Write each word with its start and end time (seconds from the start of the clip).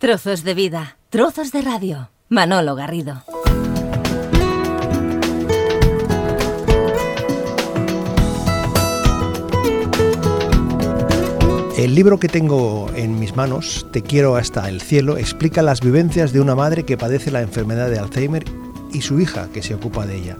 Trozos 0.00 0.44
de 0.44 0.54
vida, 0.54 0.96
trozos 1.10 1.50
de 1.50 1.60
radio. 1.60 2.10
Manolo 2.28 2.76
Garrido. 2.76 3.24
El 11.76 11.96
libro 11.96 12.20
que 12.20 12.28
tengo 12.28 12.88
en 12.94 13.18
mis 13.18 13.34
manos, 13.34 13.88
Te 13.90 14.02
quiero 14.02 14.36
hasta 14.36 14.68
el 14.68 14.80
cielo, 14.82 15.16
explica 15.16 15.62
las 15.62 15.80
vivencias 15.80 16.32
de 16.32 16.40
una 16.40 16.54
madre 16.54 16.84
que 16.84 16.96
padece 16.96 17.32
la 17.32 17.42
enfermedad 17.42 17.90
de 17.90 17.98
Alzheimer 17.98 18.44
y 18.92 19.00
su 19.00 19.18
hija 19.18 19.48
que 19.52 19.64
se 19.64 19.74
ocupa 19.74 20.06
de 20.06 20.14
ella. 20.16 20.36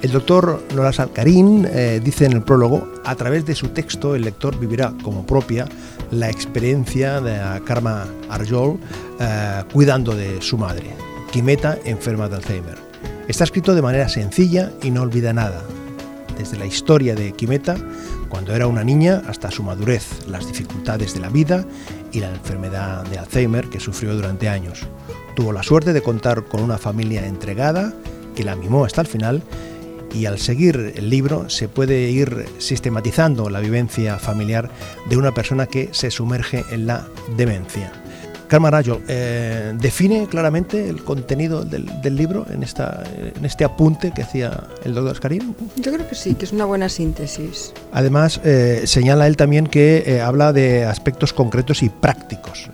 El 0.00 0.12
doctor 0.12 0.62
Noras 0.76 1.00
Alcarín 1.00 1.66
eh, 1.68 2.00
dice 2.02 2.24
en 2.24 2.32
el 2.32 2.42
prólogo, 2.42 2.88
a 3.04 3.16
través 3.16 3.44
de 3.46 3.56
su 3.56 3.70
texto 3.70 4.14
el 4.14 4.22
lector 4.22 4.56
vivirá 4.56 4.94
como 5.02 5.26
propia 5.26 5.66
la 6.12 6.30
experiencia 6.30 7.20
de 7.20 7.60
Karma 7.64 8.06
Arjol 8.30 8.78
eh, 9.18 9.64
cuidando 9.72 10.14
de 10.14 10.40
su 10.40 10.56
madre, 10.56 10.94
Quimeta 11.32 11.76
enferma 11.84 12.28
de 12.28 12.36
Alzheimer. 12.36 12.78
Está 13.26 13.42
escrito 13.42 13.74
de 13.74 13.82
manera 13.82 14.08
sencilla 14.08 14.70
y 14.84 14.92
no 14.92 15.02
olvida 15.02 15.32
nada, 15.32 15.64
desde 16.38 16.58
la 16.58 16.66
historia 16.66 17.16
de 17.16 17.32
Quimeta, 17.32 17.76
cuando 18.28 18.54
era 18.54 18.68
una 18.68 18.84
niña, 18.84 19.22
hasta 19.26 19.50
su 19.50 19.64
madurez, 19.64 20.28
las 20.28 20.46
dificultades 20.46 21.12
de 21.14 21.20
la 21.20 21.28
vida 21.28 21.64
y 22.12 22.20
la 22.20 22.30
enfermedad 22.30 23.04
de 23.06 23.18
Alzheimer 23.18 23.68
que 23.68 23.80
sufrió 23.80 24.14
durante 24.14 24.48
años. 24.48 24.86
Tuvo 25.34 25.52
la 25.52 25.64
suerte 25.64 25.92
de 25.92 26.02
contar 26.02 26.44
con 26.44 26.62
una 26.62 26.78
familia 26.78 27.26
entregada 27.26 27.92
que 28.36 28.44
la 28.44 28.54
mimó 28.54 28.84
hasta 28.84 29.00
el 29.00 29.08
final 29.08 29.42
y 30.14 30.26
al 30.26 30.38
seguir 30.38 30.94
el 30.96 31.10
libro 31.10 31.48
se 31.50 31.68
puede 31.68 32.10
ir 32.10 32.46
sistematizando 32.58 33.50
la 33.50 33.60
vivencia 33.60 34.18
familiar 34.18 34.70
de 35.08 35.16
una 35.16 35.32
persona 35.32 35.66
que 35.66 35.90
se 35.92 36.10
sumerge 36.10 36.64
en 36.70 36.86
la 36.86 37.06
demencia. 37.36 37.92
Karma 38.48 38.70
Rayo, 38.70 39.02
eh, 39.08 39.74
¿define 39.78 40.26
claramente 40.26 40.88
el 40.88 41.04
contenido 41.04 41.64
del, 41.64 42.16
libro 42.16 42.46
en, 42.50 42.62
esta, 42.62 43.04
en 43.36 43.44
este 43.44 43.62
apunte 43.62 44.10
que 44.10 44.22
hacía 44.22 44.64
el 44.84 44.94
doctor 44.94 45.12
Ascarín? 45.12 45.54
Yo 45.76 45.92
creo 45.92 46.08
que 46.08 46.14
sí, 46.14 46.34
que 46.34 46.46
es 46.46 46.52
una 46.52 46.64
buena 46.64 46.88
síntesis. 46.88 47.74
Además, 47.92 48.40
eh, 48.44 48.82
señala 48.86 49.26
él 49.26 49.36
también 49.36 49.66
que 49.66 50.02
eh, 50.06 50.22
habla 50.22 50.54
de 50.54 50.86
aspectos 50.86 51.34
concretos 51.34 51.82
y 51.82 51.90
prácticos. 51.90 52.70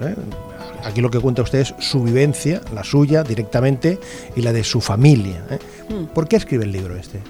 Aquí 0.85 1.01
lo 1.01 1.11
que 1.11 1.21
cuenta 1.21 1.43
usted 1.43 1.61
es 1.61 1.75
su 1.79 2.03
vivencia, 2.03 2.61
la 2.75 2.85
suya 2.85 3.23
directamente, 3.23 3.99
y 4.37 4.43
la 4.43 4.53
de 4.53 4.65
su 4.65 4.81
familia. 4.81 5.45
Mm. 5.89 6.07
¿Por 6.15 6.29
qué 6.29 6.37
escribe 6.37 6.65
el 6.65 6.73
libro 6.73 6.97
este? 6.97 7.21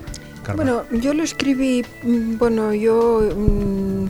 Bueno, 0.55 0.85
yo 0.93 1.15
lo 1.15 1.23
escribí, 1.23 1.85
mm, 2.03 2.37
bueno, 2.37 2.75
yo 2.75 3.23
mm, 3.35 4.07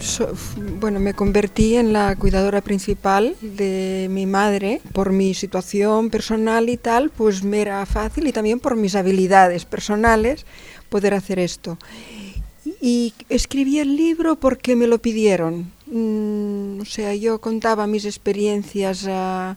bueno, 0.80 0.98
me 0.98 1.14
convertí 1.14 1.76
en 1.76 1.92
la 1.92 2.16
cuidadora 2.16 2.60
principal 2.60 3.36
de 3.40 4.08
mi 4.10 4.26
madre 4.26 4.80
por 4.92 5.12
mi 5.12 5.34
situación 5.34 6.10
personal 6.10 6.68
y 6.68 6.76
tal, 6.76 7.10
pues 7.10 7.44
me 7.44 7.60
era 7.60 7.86
fácil 7.86 8.26
y 8.26 8.32
también 8.32 8.58
por 8.58 8.74
mis 8.74 8.96
habilidades 8.96 9.64
personales 9.64 10.44
poder 10.88 11.14
hacer 11.14 11.38
esto. 11.38 11.78
Y 12.80 13.14
escribí 13.28 13.78
el 13.78 13.96
libro 13.96 14.36
porque 14.36 14.74
me 14.74 14.86
lo 14.86 14.98
pidieron. 14.98 15.70
O 15.94 16.84
sea, 16.84 17.14
yo 17.14 17.40
contaba 17.40 17.86
mis 17.86 18.04
experiencias 18.04 19.06
a 19.06 19.56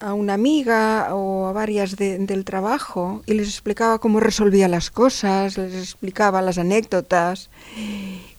una 0.00 0.34
amiga 0.34 1.14
o 1.14 1.46
a 1.46 1.52
varias 1.52 1.96
del 1.96 2.44
trabajo 2.44 3.22
y 3.26 3.34
les 3.34 3.48
explicaba 3.48 3.98
cómo 3.98 4.20
resolvía 4.20 4.68
las 4.68 4.90
cosas, 4.90 5.58
les 5.58 5.74
explicaba 5.74 6.42
las 6.42 6.58
anécdotas 6.58 7.50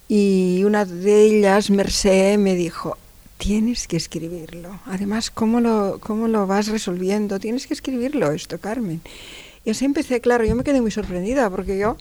y 0.08 0.64
una 0.66 0.86
de 0.86 1.24
ellas, 1.24 1.70
Mercé, 1.70 2.38
me 2.38 2.56
dijo, 2.56 2.98
tienes 3.38 3.88
que 3.88 3.98
escribirlo. 3.98 4.80
Además, 4.86 5.30
¿cómo 5.30 5.62
lo, 5.62 6.00
¿cómo 6.02 6.28
lo 6.28 6.48
vas 6.48 6.68
resolviendo? 6.68 7.40
Tienes 7.40 7.68
que 7.68 7.74
escribirlo 7.74 8.32
esto, 8.32 8.60
Carmen. 8.60 9.02
Y 9.66 9.70
así 9.70 9.86
empecé, 9.86 10.20
claro, 10.20 10.46
yo 10.46 10.56
me 10.56 10.64
quedé 10.64 10.82
muy 10.82 10.92
sorprendida 10.92 11.50
porque 11.50 11.78
yo, 11.78 11.98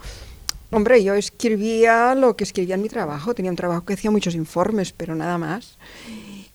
hombre, 0.71 1.03
yo 1.03 1.15
escribía 1.15 2.15
lo 2.15 2.37
que 2.37 2.45
escribía 2.45 2.75
en 2.75 2.83
mi 2.83 2.89
trabajo, 2.89 3.35
tenía 3.35 3.51
un 3.51 3.57
trabajo 3.57 3.85
que 3.85 3.95
hacía 3.95 4.11
muchos 4.11 4.35
informes, 4.35 4.93
pero 4.93 5.15
nada 5.15 5.39
más. 5.39 5.79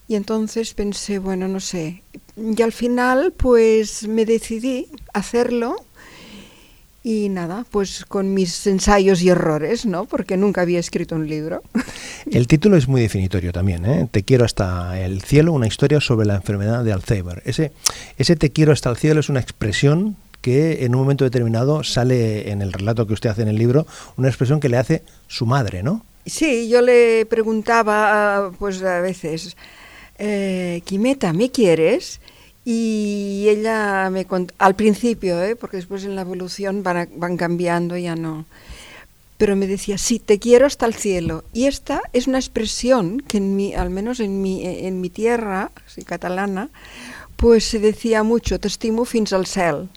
Y 0.08 0.16
entonces 0.16 0.74
pensé, 0.74 1.20
bueno, 1.20 1.48
no 1.48 1.60
sé. 1.60 2.04
Y 2.36 2.62
al 2.62 2.72
final, 2.72 3.34
pues 3.36 4.08
me 4.08 4.26
decidí 4.26 4.88
hacerlo. 5.14 5.76
Y 7.06 7.28
nada, 7.28 7.66
pues 7.70 8.06
con 8.06 8.34
mis 8.34 8.66
ensayos 8.66 9.22
y 9.22 9.30
errores, 9.30 9.86
¿no? 9.86 10.06
Porque 10.06 10.38
nunca 10.38 10.62
había 10.62 10.80
escrito 10.80 11.16
un 11.16 11.28
libro. 11.28 11.62
El 12.32 12.48
título 12.48 12.78
es 12.78 12.88
muy 12.88 13.02
definitorio 13.02 13.52
también, 13.52 13.86
¿eh? 13.86 14.08
Te 14.10 14.24
quiero 14.24 14.46
hasta 14.46 14.98
el 15.02 15.22
cielo, 15.22 15.52
una 15.52 15.68
historia 15.68 16.00
sobre 16.00 16.26
la 16.26 16.36
enfermedad 16.36 16.82
de 16.86 16.94
Alzheimer. 16.94 17.42
Ese, 17.46 17.74
ese 18.18 18.38
te 18.38 18.52
quiero 18.52 18.72
hasta 18.72 18.90
el 18.90 18.96
cielo 18.96 19.20
es 19.20 19.28
una 19.28 19.42
expresión 19.42 20.16
que 20.44 20.84
en 20.84 20.94
un 20.94 21.02
momento 21.02 21.24
determinado 21.24 21.86
sale 21.86 22.52
en 22.52 22.62
el 22.62 22.74
relato 22.74 23.08
que 23.08 23.14
usted 23.14 23.30
hace 23.30 23.44
en 23.44 23.48
el 23.48 23.56
libro, 23.56 23.88
una 24.18 24.28
expresión 24.28 24.59
que 24.59 24.68
le 24.68 24.76
hace 24.76 25.02
su 25.28 25.46
madre, 25.46 25.84
¿no? 25.84 26.06
Sí, 26.26 26.68
yo 26.68 26.81
le 26.81 27.26
preguntaba, 27.28 28.52
pues 28.59 28.84
a 28.84 29.00
veces, 29.00 29.56
eh, 30.20 30.81
Quimeta, 30.84 31.31
¿me 31.31 31.50
quieres? 31.50 32.20
Y 32.66 33.46
ella 33.48 34.09
me 34.09 34.28
al 34.58 34.76
principio, 34.76 35.42
¿eh? 35.42 35.56
porque 35.56 35.78
después 35.78 36.04
en 36.04 36.18
la 36.18 36.24
evolución 36.24 36.84
van, 36.84 37.08
van 37.16 37.38
cambiando, 37.38 37.96
ya 37.96 38.18
no. 38.18 38.46
Pero 39.38 39.56
me 39.56 39.66
decía, 39.66 39.98
sí, 39.98 40.20
te 40.20 40.40
quiero 40.40 40.66
hasta 40.66 40.86
el 40.86 40.94
cielo. 40.94 41.46
Y 41.54 41.68
esta 41.68 42.02
es 42.12 42.28
una 42.28 42.38
expresión 42.38 43.22
que 43.22 43.38
en 43.38 43.56
mi, 43.56 43.74
al 43.75 43.90
menos 43.90 44.20
en 44.20 44.42
mi, 44.42 44.66
en 44.66 45.00
mi 45.00 45.10
tierra, 45.10 45.72
sí, 45.88 46.04
catalana, 46.04 46.70
pues 47.38 47.64
se 47.64 47.80
decía 47.80 48.24
mucho, 48.24 48.60
te 48.60 48.68
estimo 48.68 49.06
fins 49.06 49.31
al 49.31 49.48
cel. 49.48 49.88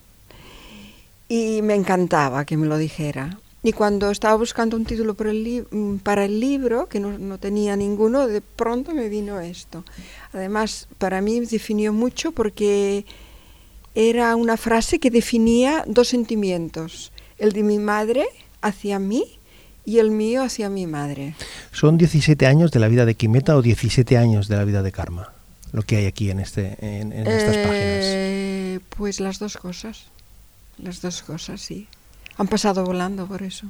Y 1.29 1.61
me 1.63 1.75
encantaba 1.75 2.45
que 2.45 2.57
me 2.57 2.67
lo 2.67 2.79
dijera. 2.79 3.39
Y 3.67 3.73
cuando 3.73 4.13
estaba 4.13 4.37
buscando 4.37 4.77
un 4.77 4.85
título 4.85 5.17
mm, 5.19 5.97
para 5.97 6.25
el 6.25 6.39
libro, 6.39 6.87
que 6.87 7.01
no, 7.01 7.39
tenía 7.39 7.75
ninguno, 7.75 8.29
de 8.29 8.41
pronto 8.41 8.95
me 8.95 9.09
vino 9.09 9.41
esto. 9.41 9.85
Además, 10.33 10.87
para 10.99 11.21
mí 11.21 11.41
definió 11.41 11.93
mucho 11.93 12.31
porque 12.31 13.05
era 13.97 14.37
una 14.37 14.57
frase 14.57 15.01
que 15.01 15.11
definía 15.11 15.83
dos 15.89 16.07
sentimientos, 16.07 17.11
el 17.39 17.51
de 17.53 17.65
mi 17.65 17.79
madre 17.79 18.27
hacia 18.61 19.01
mí 19.01 19.41
y 19.85 19.99
el 19.99 20.13
mío 20.13 20.45
hacia 20.45 20.71
mi 20.71 20.87
madre. 20.87 21.35
¿Son 21.73 21.99
17 21.99 22.47
años 22.47 22.71
de 22.71 22.79
la 22.79 22.87
vida 22.87 23.05
de 23.05 23.17
Quimeta 23.17 23.57
o 23.57 23.63
17 23.63 24.17
años 24.17 24.47
de 24.47 24.57
la 24.59 24.65
vida 24.65 24.83
de 24.83 24.93
Karma? 24.93 25.33
Lo 25.73 25.83
que 25.83 25.97
hay 25.97 26.07
aquí 26.07 26.31
en, 26.31 26.39
este, 26.39 26.77
en, 26.81 27.13
estas 27.13 27.57
eh, 27.57 28.79
páginas. 28.79 28.89
Pues 28.97 29.19
las 29.19 29.41
dos 29.41 29.57
cosas, 29.57 30.07
las 30.79 31.01
dos 31.01 31.23
cosas, 31.23 31.61
sí. 31.61 31.89
Han 32.37 32.49
pasado 32.49 32.85
volando 32.85 33.27
por 33.27 33.43
eso. 33.43 33.67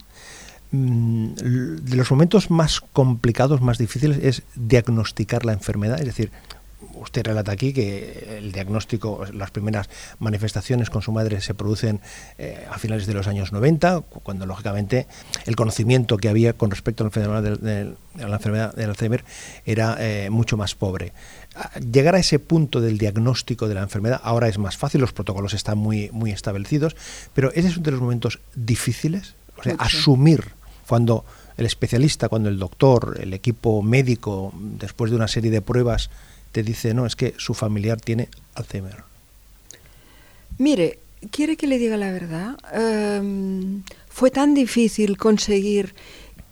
Mm, 0.72 1.34
de 1.34 1.97
los 1.97 2.11
momentos 2.11 2.50
más 2.50 2.81
complicados, 2.81 3.61
más 3.61 3.78
difíciles, 3.78 4.19
es 4.22 4.43
diagnosticar 4.56 5.44
la 5.44 5.53
enfermedad. 5.53 6.00
Es 6.00 6.06
decir, 6.06 6.33
usted 6.94 7.25
relata 7.25 7.53
aquí 7.53 7.72
que 7.72 8.39
el 8.39 8.53
diagnóstico, 8.53 9.25
las 9.33 9.50
primeras 9.50 9.89
manifestaciones 10.19 10.91
con 10.91 11.03
su 11.03 11.12
madre 11.12 11.41
se 11.41 11.55
producen 11.55 12.00
eh, 12.39 12.67
a 12.71 12.78
finales 12.78 13.06
de 13.06 13.15
los 13.15 13.27
años 13.28 13.53
90, 13.53 14.00
cuando 14.23 14.47
lógicamente 14.47 15.06
el 15.47 15.56
conocimiento 15.56 16.17
que 16.17 16.28
había 16.28 16.53
con 16.55 16.71
respecto 16.71 17.03
a 17.03 17.06
la 17.06 17.09
enfermedad, 17.09 17.43
de, 17.43 17.94
del 18.15 18.91
Alzheimer 18.91 19.25
era 19.65 19.97
eh, 20.00 20.31
mucho 20.31 20.56
más 20.56 20.75
pobre 20.75 21.12
llegar 21.81 22.15
a 22.15 22.19
ese 22.19 22.39
punto 22.39 22.81
del 22.81 22.99
diagnóstico 22.99 23.69
de 23.69 23.75
la 23.75 23.83
enfermedad 23.83 24.21
ahora 24.22 24.49
es 24.49 24.59
más 24.59 24.77
fácil, 24.77 25.00
los 25.00 25.12
protocolos 25.12 25.55
están 25.55 25.78
muy, 25.78 26.11
muy 26.12 26.31
establecidos, 26.31 26.97
pero 27.34 27.50
ese 27.53 27.69
es 27.69 27.77
uno 27.77 27.84
de 27.84 27.91
los 27.93 28.00
momentos 28.00 28.41
difíciles, 28.55 29.34
o 29.56 29.62
sea, 29.62 29.75
asumir 29.78 30.53
cuando 30.87 31.25
el 31.56 31.67
especialista, 31.67 32.28
cuando 32.28 32.49
el 32.49 32.59
doctor, 32.59 33.19
el 33.21 33.33
equipo 33.33 33.83
médico, 33.83 34.53
después 34.55 35.11
de 35.11 35.17
una 35.17 35.28
serie 35.28 35.50
de 35.50 35.62
pruebas, 35.62 36.11
te 36.53 36.62
dice, 36.62 36.94
no, 36.94 37.06
es 37.06 37.17
que 37.17 37.34
su 37.39 37.55
familiar 37.55 38.00
tiene 38.00 38.28
Alzheimer. 38.55 39.05
Mire, 40.59 40.99
¿quiere 41.31 41.56
que 41.56 41.67
le 41.67 41.79
diga 41.79 41.97
la 41.97 42.12
verdad? 42.12 42.56
Em, 42.73 43.82
fue 44.09 44.31
tan 44.31 44.55
difícil 44.55 45.17
conseguir 45.17 45.94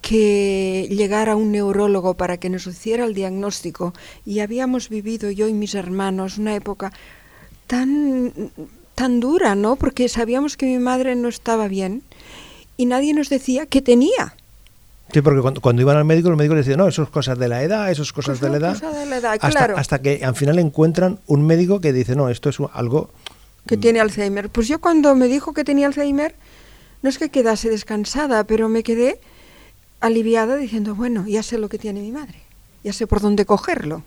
que 0.04 0.86
llegara 0.90 1.34
un 1.34 1.50
neurólogo 1.50 2.12
para 2.12 2.36
que 2.36 2.50
nos 2.50 2.66
hiciera 2.66 3.06
el 3.06 3.14
diagnóstico 3.14 3.94
y 4.26 4.40
habíamos 4.40 4.90
vivido 4.90 5.30
yo 5.30 5.48
y 5.48 5.54
mis 5.54 5.74
hermanos 5.74 6.36
una 6.36 6.54
época 6.54 6.92
tan 7.66 8.30
tan 8.94 9.18
dura, 9.18 9.54
¿no? 9.54 9.76
Porque 9.76 10.10
sabíamos 10.10 10.58
que 10.58 10.66
mi 10.66 10.78
madre 10.78 11.16
no 11.16 11.28
estaba 11.28 11.68
bien 11.68 12.02
y 12.76 12.84
nadie 12.84 13.14
nos 13.14 13.30
decía 13.30 13.64
qué 13.64 13.80
tenía. 13.80 14.36
Sí, 15.10 15.22
porque 15.22 15.40
cuando, 15.40 15.80
iban 15.80 15.96
al 15.96 16.04
médico, 16.04 16.28
el 16.28 16.36
médico 16.36 16.54
les 16.54 16.66
decía, 16.66 16.76
no, 16.76 16.86
eso 16.86 17.02
es 17.04 17.08
cosas 17.08 17.38
de 17.38 17.48
la 17.48 17.62
edad, 17.62 17.90
eso 17.90 18.02
es 18.02 18.12
cosas 18.12 18.40
de 18.40 18.50
la 18.50 18.56
edad. 18.58 18.76
De 18.76 19.06
la 19.06 19.16
edad 19.16 19.32
hasta, 19.40 19.48
claro. 19.48 19.78
hasta 19.78 20.02
que 20.02 20.22
al 20.22 20.36
final 20.36 20.58
encuentran 20.58 21.18
un 21.26 21.46
médico 21.46 21.80
que 21.80 21.94
dice, 21.94 22.14
no, 22.14 22.28
esto 22.28 22.50
es 22.50 22.58
algo... 22.74 23.10
Que 23.66 23.78
tiene 23.78 24.00
Alzheimer. 24.00 24.50
Pues 24.50 24.68
yo 24.68 24.82
cuando 24.82 25.14
me 25.14 25.28
dijo 25.28 25.54
que 25.54 25.64
tenía 25.64 25.86
Alzheimer, 25.86 26.34
no 27.00 27.08
es 27.08 27.16
que 27.16 27.30
quedase 27.30 27.70
descansada, 27.70 28.44
pero 28.44 28.68
me 28.68 28.82
quedé 28.82 29.18
aliviada 30.00 30.56
diciendo, 30.56 30.94
bueno, 30.94 31.26
ya 31.26 31.42
sé 31.42 31.58
lo 31.58 31.68
que 31.68 31.78
tiene 31.78 32.00
mi 32.00 32.12
madre, 32.12 32.40
ya 32.82 32.92
sé 32.92 33.06
por 33.06 33.20
dónde 33.20 33.46
cogerlo. 33.46 34.02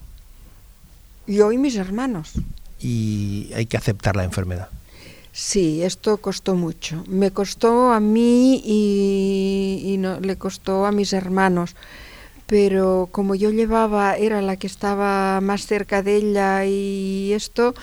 Yo 1.27 1.51
y 1.51 1.57
mis 1.57 1.75
hermanos. 1.75 2.33
y 2.79 3.51
hay 3.53 3.65
que 3.65 3.77
aceptar 3.77 4.15
la 4.15 4.23
enfermedad. 4.23 4.69
Sí, 5.37 5.83
esto 5.83 6.17
costó 6.17 6.55
mucho. 6.55 7.03
Me 7.07 7.29
costó 7.29 7.91
a 7.91 7.99
mí 7.99 8.59
y, 8.65 9.95
no, 9.99 10.19
le 10.19 10.35
costó 10.35 10.87
a 10.87 10.91
mis 10.91 11.13
hermanos. 11.13 11.75
Pero 12.47 13.07
como 13.11 13.35
yo 13.35 13.51
llevaba, 13.51 14.17
era 14.17 14.41
la 14.41 14.55
que 14.55 14.65
estaba 14.65 15.39
más 15.41 15.67
cerca 15.67 16.01
de 16.01 16.15
ella 16.15 16.65
y 16.65 17.33
esto, 17.33 17.75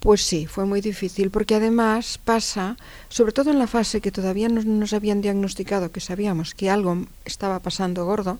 pues 0.00 0.22
sí, 0.22 0.46
fue 0.46 0.64
muy 0.64 0.80
difícil, 0.80 1.30
porque 1.30 1.56
además 1.56 2.18
pasa, 2.24 2.76
sobre 3.08 3.32
todo 3.32 3.50
en 3.50 3.58
la 3.58 3.66
fase 3.66 4.00
que 4.00 4.12
todavía 4.12 4.48
no 4.48 4.62
nos 4.62 4.92
habían 4.92 5.20
diagnosticado, 5.20 5.90
que 5.90 6.00
sabíamos 6.00 6.54
que 6.54 6.70
algo 6.70 7.06
estaba 7.24 7.58
pasando 7.60 8.04
gordo, 8.04 8.38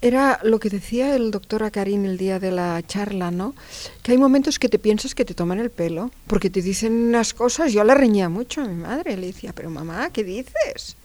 era 0.00 0.38
lo 0.42 0.60
que 0.60 0.68
decía 0.68 1.16
el 1.16 1.30
doctor 1.30 1.62
Acarín 1.62 2.04
el 2.04 2.18
día 2.18 2.38
de 2.38 2.50
la 2.50 2.82
charla, 2.86 3.30
¿no? 3.30 3.54
Que 4.02 4.12
hay 4.12 4.18
momentos 4.18 4.58
que 4.58 4.68
te 4.68 4.78
piensas 4.78 5.14
que 5.14 5.24
te 5.24 5.32
toman 5.32 5.60
el 5.60 5.70
pelo, 5.70 6.10
porque 6.26 6.50
te 6.50 6.60
dicen 6.60 6.92
unas 6.92 7.32
cosas, 7.32 7.72
yo 7.72 7.82
la 7.84 7.94
reñía 7.94 8.28
mucho 8.28 8.60
a 8.60 8.66
mi 8.66 8.74
madre, 8.74 9.16
le 9.16 9.28
decía, 9.28 9.54
pero 9.54 9.70
mamá, 9.70 10.10
¿qué 10.10 10.22
dices? 10.22 10.96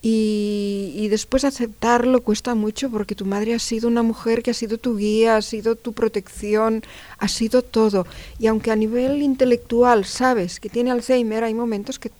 Y, 0.00 1.08
después 1.10 1.44
aceptarlo 1.44 2.22
cuesta 2.22 2.54
mucho 2.54 2.90
porque 2.90 3.14
tu 3.14 3.24
madre 3.24 3.54
ha 3.54 3.58
sido 3.58 3.88
una 3.88 4.02
mujer 4.02 4.42
que 4.42 4.50
ha 4.50 4.54
sido 4.54 4.78
tu 4.78 4.96
guía, 4.96 5.36
ha 5.36 5.42
sido 5.42 5.74
tu 5.74 5.92
protección, 5.92 6.82
ha 7.18 7.28
sido 7.28 7.62
todo. 7.62 8.06
Y 8.38 8.46
aunque 8.46 8.70
a 8.70 8.76
nivel 8.76 9.22
intelectual 9.22 10.04
sabes 10.04 10.60
que 10.60 10.68
tiene 10.68 10.90
Alzheimer, 10.90 11.44
hay 11.44 11.54
momentos 11.54 11.98
que, 11.98 12.12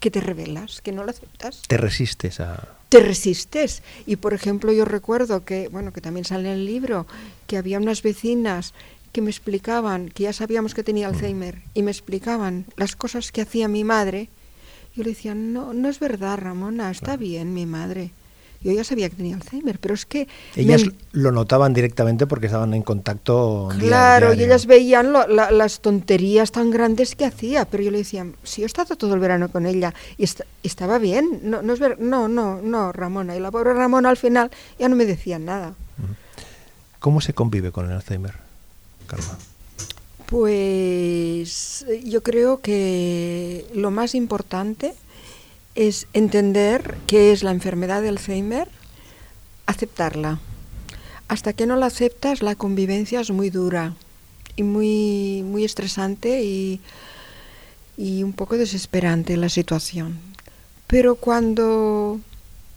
que, 0.00 0.10
te 0.10 0.20
revelas, 0.20 0.80
que 0.80 0.90
no 0.90 1.04
lo 1.04 1.10
aceptas. 1.10 1.62
Te 1.68 1.76
resistes 1.76 2.40
a... 2.40 2.68
Te 2.88 3.00
resistes. 3.00 3.82
Y 4.06 4.16
por 4.16 4.32
ejemplo 4.32 4.72
yo 4.72 4.84
recuerdo 4.84 5.44
que, 5.44 5.68
bueno, 5.68 5.92
que 5.92 6.00
también 6.00 6.24
sale 6.24 6.48
en 6.48 6.54
el 6.54 6.66
libro, 6.66 7.06
que 7.46 7.58
había 7.58 7.78
unas 7.78 8.02
vecinas 8.02 8.72
que 9.12 9.20
me 9.20 9.30
explicaban, 9.30 10.08
que 10.08 10.24
ya 10.24 10.32
sabíamos 10.32 10.74
que 10.74 10.82
tenía 10.82 11.06
Alzheimer, 11.06 11.62
y 11.74 11.82
me 11.82 11.92
explicaban 11.92 12.64
las 12.76 12.96
cosas 12.96 13.30
que 13.30 13.42
hacía 13.42 13.68
mi 13.68 13.84
madre 13.84 14.28
yo 14.96 15.02
le 15.02 15.10
decía, 15.10 15.34
no, 15.34 15.72
no 15.72 15.88
es 15.88 15.98
verdad, 15.98 16.38
Ramona, 16.38 16.90
está 16.90 17.16
bien 17.16 17.52
mi 17.52 17.66
madre. 17.66 18.12
Yo 18.64 18.72
ya 18.72 18.82
sabía 18.82 19.10
que 19.10 19.16
tenía 19.16 19.36
Alzheimer, 19.36 19.78
pero 19.78 19.92
es 19.92 20.06
que... 20.06 20.26
Ellas 20.56 20.84
lo 21.12 21.32
notaban 21.32 21.74
directamente 21.74 22.26
porque 22.26 22.46
estaban 22.46 22.72
en 22.72 22.82
contacto. 22.82 23.68
Claro, 23.78 24.32
y 24.32 24.42
ellas 24.42 24.64
veían 24.64 25.12
las 25.12 25.80
tonterías 25.80 26.50
tan 26.50 26.70
grandes 26.70 27.14
que 27.14 27.26
hacía, 27.26 27.66
pero 27.66 27.82
yo 27.82 27.90
le 27.90 27.98
decía, 27.98 28.26
si 28.42 28.62
yo 28.62 28.64
he 28.64 28.66
estado 28.66 28.96
todo 28.96 29.12
el 29.12 29.20
verano 29.20 29.50
con 29.50 29.66
ella 29.66 29.92
y 30.16 30.26
estaba 30.62 30.98
bien, 30.98 31.40
no, 31.42 31.60
no, 31.60 31.74
es 31.74 31.80
ver 31.80 32.00
no, 32.00 32.26
no, 32.26 32.62
no, 32.62 32.90
Ramona. 32.90 33.36
Y 33.36 33.40
la 33.40 33.50
pobre 33.50 33.74
Ramona 33.74 34.08
al 34.08 34.16
final 34.16 34.50
ya 34.78 34.88
no 34.88 34.96
me 34.96 35.04
decía 35.04 35.38
nada. 35.38 35.74
¿Cómo 37.00 37.20
se 37.20 37.34
convive 37.34 37.70
con 37.70 37.84
el 37.84 37.92
Alzheimer, 37.92 38.32
Carla? 39.06 39.36
Pues 40.26 41.84
yo 42.04 42.22
creo 42.22 42.60
que 42.60 43.66
lo 43.74 43.90
más 43.90 44.14
importante 44.14 44.94
es 45.74 46.06
entender 46.12 46.96
qué 47.06 47.32
es 47.32 47.42
la 47.42 47.50
enfermedad 47.50 48.02
de 48.02 48.08
Alzheimer, 48.08 48.68
aceptarla. 49.66 50.40
Hasta 51.28 51.52
que 51.52 51.66
no 51.66 51.76
la 51.76 51.86
aceptas, 51.86 52.42
la 52.42 52.54
convivencia 52.54 53.20
es 53.20 53.30
muy 53.30 53.50
dura 53.50 53.94
y 54.56 54.62
muy, 54.62 55.42
muy 55.44 55.64
estresante 55.64 56.42
y, 56.42 56.80
y 57.96 58.22
un 58.22 58.32
poco 58.32 58.56
desesperante 58.56 59.36
la 59.36 59.48
situación. 59.48 60.18
Pero 60.86 61.16
cuando 61.16 62.20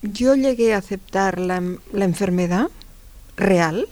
yo 0.02 0.36
llegué 0.36 0.74
a 0.74 0.78
aceptar 0.78 1.40
la, 1.40 1.62
la 1.92 2.06
enfermedad 2.06 2.68
real, 3.36 3.88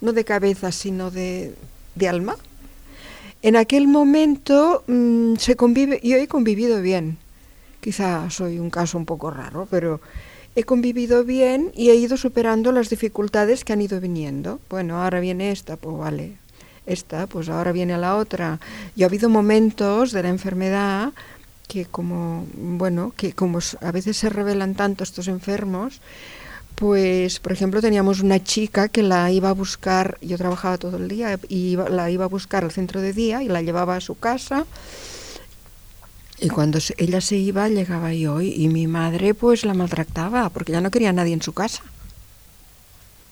no 0.00 0.12
de 0.12 0.24
cabeza, 0.24 0.72
sino 0.72 1.10
de, 1.10 1.54
de 1.94 2.08
alma, 2.08 2.36
en 3.42 3.56
aquel 3.56 3.88
momento 3.88 4.84
mm, 4.86 5.36
se 5.36 5.56
convive, 5.56 6.00
yo 6.02 6.16
he 6.16 6.28
convivido 6.28 6.82
bien, 6.82 7.18
quizá 7.80 8.28
soy 8.30 8.58
un 8.58 8.70
caso 8.70 8.98
un 8.98 9.06
poco 9.06 9.30
raro, 9.30 9.66
pero 9.70 10.00
he 10.56 10.64
convivido 10.64 11.24
bien 11.24 11.72
y 11.74 11.90
he 11.90 11.94
ido 11.94 12.16
superando 12.16 12.72
las 12.72 12.90
dificultades 12.90 13.64
que 13.64 13.72
han 13.72 13.82
ido 13.82 14.00
viniendo. 14.00 14.60
Bueno, 14.68 15.02
ahora 15.02 15.20
viene 15.20 15.52
esta, 15.52 15.76
pues 15.76 15.96
vale, 15.96 16.36
esta, 16.86 17.26
pues 17.26 17.48
ahora 17.48 17.72
viene 17.72 17.96
la 17.98 18.16
otra. 18.16 18.58
Y 18.96 19.02
ha 19.02 19.06
habido 19.06 19.28
momentos 19.28 20.12
de 20.12 20.22
la 20.22 20.28
enfermedad 20.28 21.12
que 21.68 21.84
como, 21.84 22.46
bueno, 22.54 23.12
que 23.16 23.32
como 23.32 23.60
a 23.80 23.92
veces 23.92 24.16
se 24.16 24.28
revelan 24.28 24.74
tanto 24.74 25.04
estos 25.04 25.28
enfermos, 25.28 26.00
pues, 26.74 27.40
por 27.40 27.52
ejemplo, 27.52 27.80
teníamos 27.80 28.20
una 28.20 28.42
chica 28.42 28.88
que 28.88 29.02
la 29.02 29.30
iba 29.30 29.50
a 29.50 29.52
buscar, 29.52 30.18
yo 30.22 30.38
trabajaba 30.38 30.78
todo 30.78 30.96
el 30.96 31.08
día, 31.08 31.38
y 31.48 31.76
la 31.76 32.10
iba 32.10 32.24
a 32.24 32.28
buscar 32.28 32.64
al 32.64 32.70
centro 32.70 33.00
de 33.00 33.12
día 33.12 33.42
y 33.42 33.48
la 33.48 33.62
llevaba 33.62 33.96
a 33.96 34.00
su 34.00 34.18
casa. 34.18 34.66
Y 36.40 36.48
cuando 36.48 36.78
ella 36.96 37.20
se 37.20 37.36
iba, 37.36 37.68
llegaba 37.68 38.14
yo 38.14 38.40
y, 38.40 38.66
mi 38.68 38.86
madre 38.86 39.34
pues 39.34 39.64
la 39.66 39.74
maltrataba 39.74 40.48
porque 40.48 40.72
ya 40.72 40.80
no 40.80 40.90
quería 40.90 41.10
a 41.10 41.12
nadie 41.12 41.34
en 41.34 41.42
su 41.42 41.52
casa. 41.52 41.82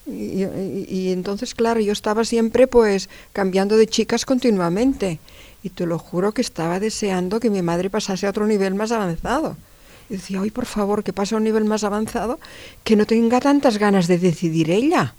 Y, 0.05 0.43
y, 0.87 1.11
entonces, 1.11 1.55
claro, 1.55 1.79
yo 1.79 1.91
estaba 1.91 2.23
siempre 2.23 2.67
pues 2.67 3.09
cambiando 3.33 3.77
de 3.77 3.87
chicas 3.87 4.25
continuamente. 4.25 5.19
Y 5.63 5.69
te 5.69 5.87
lo 5.87 5.97
juro 5.97 6.33
que 6.33 6.41
estaba 6.41 6.79
deseando 6.79 7.39
que 7.39 7.49
mi 7.49 7.63
madre 7.63 7.89
pasase 7.89 8.27
a 8.27 8.29
otro 8.29 8.45
nivel 8.45 8.75
más 8.75 8.91
avanzado. 8.91 9.57
Y 10.09 10.13
decía, 10.13 10.41
hoy 10.41 10.51
por 10.51 10.65
favor, 10.65 11.03
que 11.03 11.13
pase 11.13 11.35
a 11.35 11.37
un 11.37 11.43
nivel 11.43 11.65
más 11.65 11.83
avanzado, 11.83 12.39
que 12.83 12.95
no 12.95 13.05
tenga 13.05 13.39
tantas 13.39 13.77
ganas 13.77 14.07
de 14.07 14.17
decidir 14.17 14.71
ella. 14.71 15.13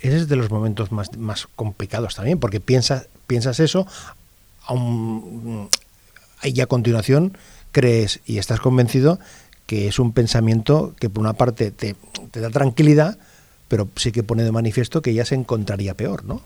Ese 0.00 0.16
es 0.16 0.28
de 0.28 0.36
los 0.36 0.50
momentos 0.50 0.90
más, 0.92 1.16
más 1.16 1.46
complicados 1.54 2.16
también, 2.16 2.38
porque 2.38 2.60
piensas, 2.60 3.08
piensas 3.26 3.60
eso, 3.60 3.86
y 6.42 6.60
a 6.60 6.66
continuación 6.66 7.36
crees 7.72 8.20
y 8.26 8.38
estás 8.38 8.60
convencido 8.60 9.18
que 9.66 9.88
es 9.88 9.98
un 9.98 10.12
pensamiento 10.12 10.94
que 10.98 11.10
por 11.10 11.20
una 11.20 11.32
parte 11.32 11.70
te, 11.70 11.96
te 12.30 12.40
da 12.40 12.50
tranquilidad, 12.50 13.18
pero 13.68 13.88
sí 13.96 14.12
que 14.12 14.22
pone 14.22 14.44
de 14.44 14.52
manifiesto 14.52 15.02
que 15.02 15.10
ella 15.10 15.24
se 15.24 15.34
encontraría 15.34 15.94
peor, 15.94 16.24
¿no? 16.24 16.40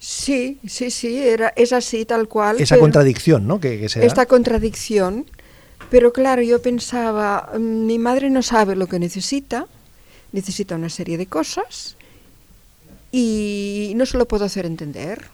Sí, 0.00 0.58
sí, 0.66 0.90
sí, 0.90 1.22
era, 1.22 1.52
es 1.54 1.72
así 1.72 2.04
tal 2.04 2.26
cual. 2.26 2.60
Esa 2.60 2.76
contradicción, 2.78 3.46
¿no? 3.46 3.60
Que, 3.60 3.78
que 3.78 3.86
Esta 4.04 4.26
contradicción 4.26 5.26
pero 5.92 6.10
claro, 6.10 6.40
yo 6.40 6.62
pensaba, 6.62 7.50
mm, 7.52 7.84
mi 7.84 7.98
madre 7.98 8.30
no 8.30 8.40
sabe 8.40 8.76
lo 8.76 8.86
que 8.86 8.98
necesita, 8.98 9.66
necesita 10.32 10.76
una 10.76 10.88
serie 10.88 11.18
de 11.18 11.26
cosas 11.26 11.96
y 13.10 13.92
no 13.94 14.06
se 14.06 14.16
lo 14.16 14.26
puedo 14.26 14.46
hacer 14.46 14.64
entender. 14.64 15.26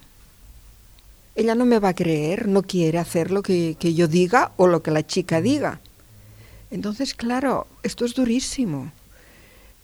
Ella 1.36 1.54
no 1.54 1.64
me 1.64 1.78
va 1.78 1.90
a 1.90 1.94
creer, 1.94 2.48
no 2.48 2.64
quiere 2.64 2.98
hacer 2.98 3.30
lo 3.30 3.40
que, 3.40 3.76
que 3.78 3.94
yo 3.94 4.08
diga 4.08 4.50
o 4.56 4.66
lo 4.66 4.82
que 4.82 4.90
la 4.90 5.06
chica 5.06 5.40
diga. 5.40 5.78
Entonces, 6.72 7.14
claro, 7.14 7.68
esto 7.84 8.04
es 8.04 8.14
durísimo. 8.16 8.90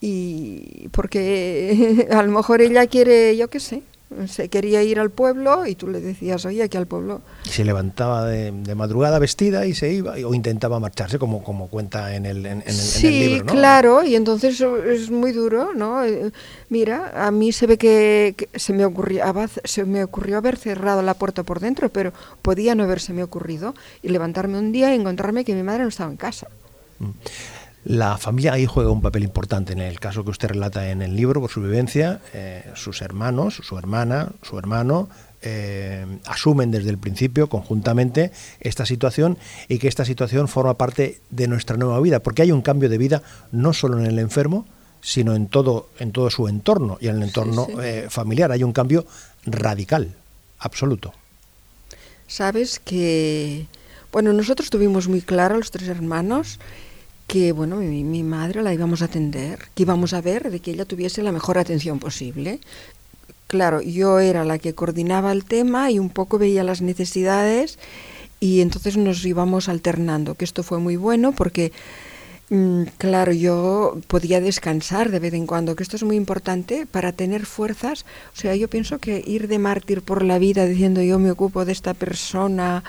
Y 0.00 0.88
porque 0.88 2.08
a 2.10 2.20
lo 2.24 2.32
mejor 2.32 2.62
ella 2.62 2.88
quiere, 2.88 3.36
yo 3.36 3.48
qué 3.48 3.60
sé, 3.60 3.84
se 4.28 4.48
quería 4.48 4.82
ir 4.82 5.00
al 5.00 5.10
pueblo 5.10 5.66
y 5.66 5.74
tú 5.74 5.88
le 5.88 6.00
decías, 6.00 6.44
oye, 6.44 6.62
aquí 6.62 6.76
al 6.76 6.86
pueblo. 6.86 7.22
Se 7.44 7.64
levantaba 7.64 8.26
de, 8.26 8.52
madrugada 8.74 9.18
vestida 9.18 9.66
y 9.66 9.74
se 9.74 9.92
iba, 9.92 10.12
o 10.12 10.34
intentaba 10.34 10.80
marcharse, 10.80 11.18
como, 11.18 11.42
como 11.42 11.68
cuenta 11.68 12.14
en 12.14 12.26
el, 12.26 12.46
en, 12.46 12.62
sí, 12.72 13.10
libro. 13.10 13.50
Sí, 13.50 13.56
claro, 13.56 14.04
y 14.04 14.14
entonces 14.14 14.60
es 14.60 15.10
muy 15.10 15.32
duro, 15.32 15.74
¿no? 15.74 16.04
Eh, 16.04 16.30
mira, 16.68 17.26
a 17.26 17.30
mí 17.30 17.52
se 17.52 17.66
ve 17.66 17.78
que, 17.78 18.48
se, 18.54 18.72
me 18.72 18.84
ocurrió, 18.84 19.24
se 19.64 19.84
me 19.84 20.04
ocurrió 20.04 20.38
haber 20.38 20.56
cerrado 20.56 21.02
la 21.02 21.14
puerta 21.14 21.42
por 21.42 21.60
dentro, 21.60 21.88
pero 21.88 22.12
podía 22.42 22.74
no 22.74 22.84
haberse 22.84 23.12
me 23.12 23.22
ocurrido 23.22 23.74
y 24.02 24.08
levantarme 24.08 24.58
un 24.58 24.72
día 24.72 24.94
y 24.94 24.98
encontrarme 24.98 25.44
que 25.44 25.54
mi 25.54 25.62
madre 25.62 25.82
no 25.82 25.88
estaba 25.88 26.10
en 26.10 26.16
casa. 26.16 26.48
Mm. 26.98 27.10
La 27.84 28.16
familia 28.16 28.54
ahí 28.54 28.64
juega 28.64 28.90
un 28.90 29.02
papel 29.02 29.24
importante 29.24 29.74
en 29.74 29.80
el 29.80 30.00
caso 30.00 30.24
que 30.24 30.30
usted 30.30 30.48
relata 30.48 30.90
en 30.90 31.02
el 31.02 31.14
libro 31.14 31.40
por 31.40 31.50
su 31.50 31.60
vivencia. 31.60 32.20
Eh, 32.32 32.64
sus 32.74 33.02
hermanos, 33.02 33.60
su 33.62 33.76
hermana, 33.76 34.30
su 34.42 34.58
hermano, 34.58 35.08
eh, 35.42 36.06
asumen 36.24 36.70
desde 36.70 36.88
el 36.88 36.96
principio 36.96 37.50
conjuntamente 37.50 38.32
esta 38.60 38.86
situación 38.86 39.36
y 39.68 39.78
que 39.78 39.88
esta 39.88 40.06
situación 40.06 40.48
forma 40.48 40.74
parte 40.74 41.20
de 41.28 41.46
nuestra 41.46 41.76
nueva 41.76 42.00
vida, 42.00 42.20
porque 42.20 42.40
hay 42.40 42.52
un 42.52 42.62
cambio 42.62 42.88
de 42.88 42.96
vida 42.96 43.22
no 43.52 43.74
solo 43.74 43.98
en 43.98 44.06
el 44.06 44.18
enfermo, 44.18 44.66
sino 45.02 45.34
en 45.34 45.48
todo, 45.48 45.90
en 45.98 46.12
todo 46.12 46.30
su 46.30 46.48
entorno 46.48 46.96
y 46.98 47.08
en 47.08 47.16
el 47.16 47.24
entorno 47.24 47.68
eh, 47.82 48.06
familiar. 48.08 48.50
Hay 48.52 48.62
un 48.62 48.72
cambio 48.72 49.04
radical, 49.44 50.14
absoluto. 50.58 51.12
Sabes 52.26 52.80
que, 52.82 53.66
bueno, 54.10 54.32
nosotros 54.32 54.70
tuvimos 54.70 55.08
muy 55.08 55.20
claro, 55.20 55.58
los 55.58 55.70
tres 55.70 55.90
hermanos, 55.90 56.58
que 57.34 57.50
bueno, 57.50 57.78
mi, 57.78 58.22
madre 58.22 58.62
la 58.62 58.72
íbamos 58.72 59.02
a 59.02 59.06
atender, 59.06 59.58
que 59.74 59.82
íbamos 59.82 60.12
a 60.12 60.20
ver 60.20 60.52
de 60.52 60.60
que 60.60 60.70
ella 60.70 60.84
tuviese 60.84 61.20
la 61.20 61.32
mejor 61.32 61.58
atención 61.58 61.98
posible. 61.98 62.60
Claro, 63.48 63.82
yo 63.82 64.20
era 64.20 64.44
la 64.44 64.60
que 64.60 64.76
coordinaba 64.76 65.32
el 65.32 65.44
tema 65.44 65.90
y 65.90 65.98
un 65.98 66.10
poco 66.10 66.38
veía 66.38 66.62
las 66.62 66.80
necesidades 66.80 67.80
y 68.38 68.60
entonces 68.60 68.96
nos 68.96 69.24
íbamos 69.26 69.68
alternando, 69.68 70.36
que 70.36 70.44
esto 70.44 70.62
fue 70.62 70.78
muy 70.78 70.94
bueno 70.94 71.32
porque 71.32 71.72
Mm, 72.50 72.84
claro, 72.98 73.32
yo 73.32 73.98
podía 74.06 74.40
descansar 74.40 75.10
de 75.10 75.18
vez 75.18 75.32
en 75.32 75.46
cuando, 75.46 75.74
que 75.76 75.82
esto 75.82 75.96
es 75.96 76.02
muy 76.02 76.16
importante 76.16 76.86
para 76.86 77.12
tener 77.12 77.46
fuerzas. 77.46 78.04
O 78.34 78.36
sea, 78.36 78.54
yo 78.54 78.68
pienso 78.68 78.98
que 78.98 79.22
ir 79.26 79.48
de 79.48 79.58
mártir 79.58 80.02
por 80.02 80.22
la 80.22 80.38
vida 80.38 80.66
diciendo 80.66 81.02
yo 81.02 81.18
me 81.18 81.30
ocupo 81.30 81.64
de 81.64 81.72
esta 81.72 81.94
persona, 81.94 82.84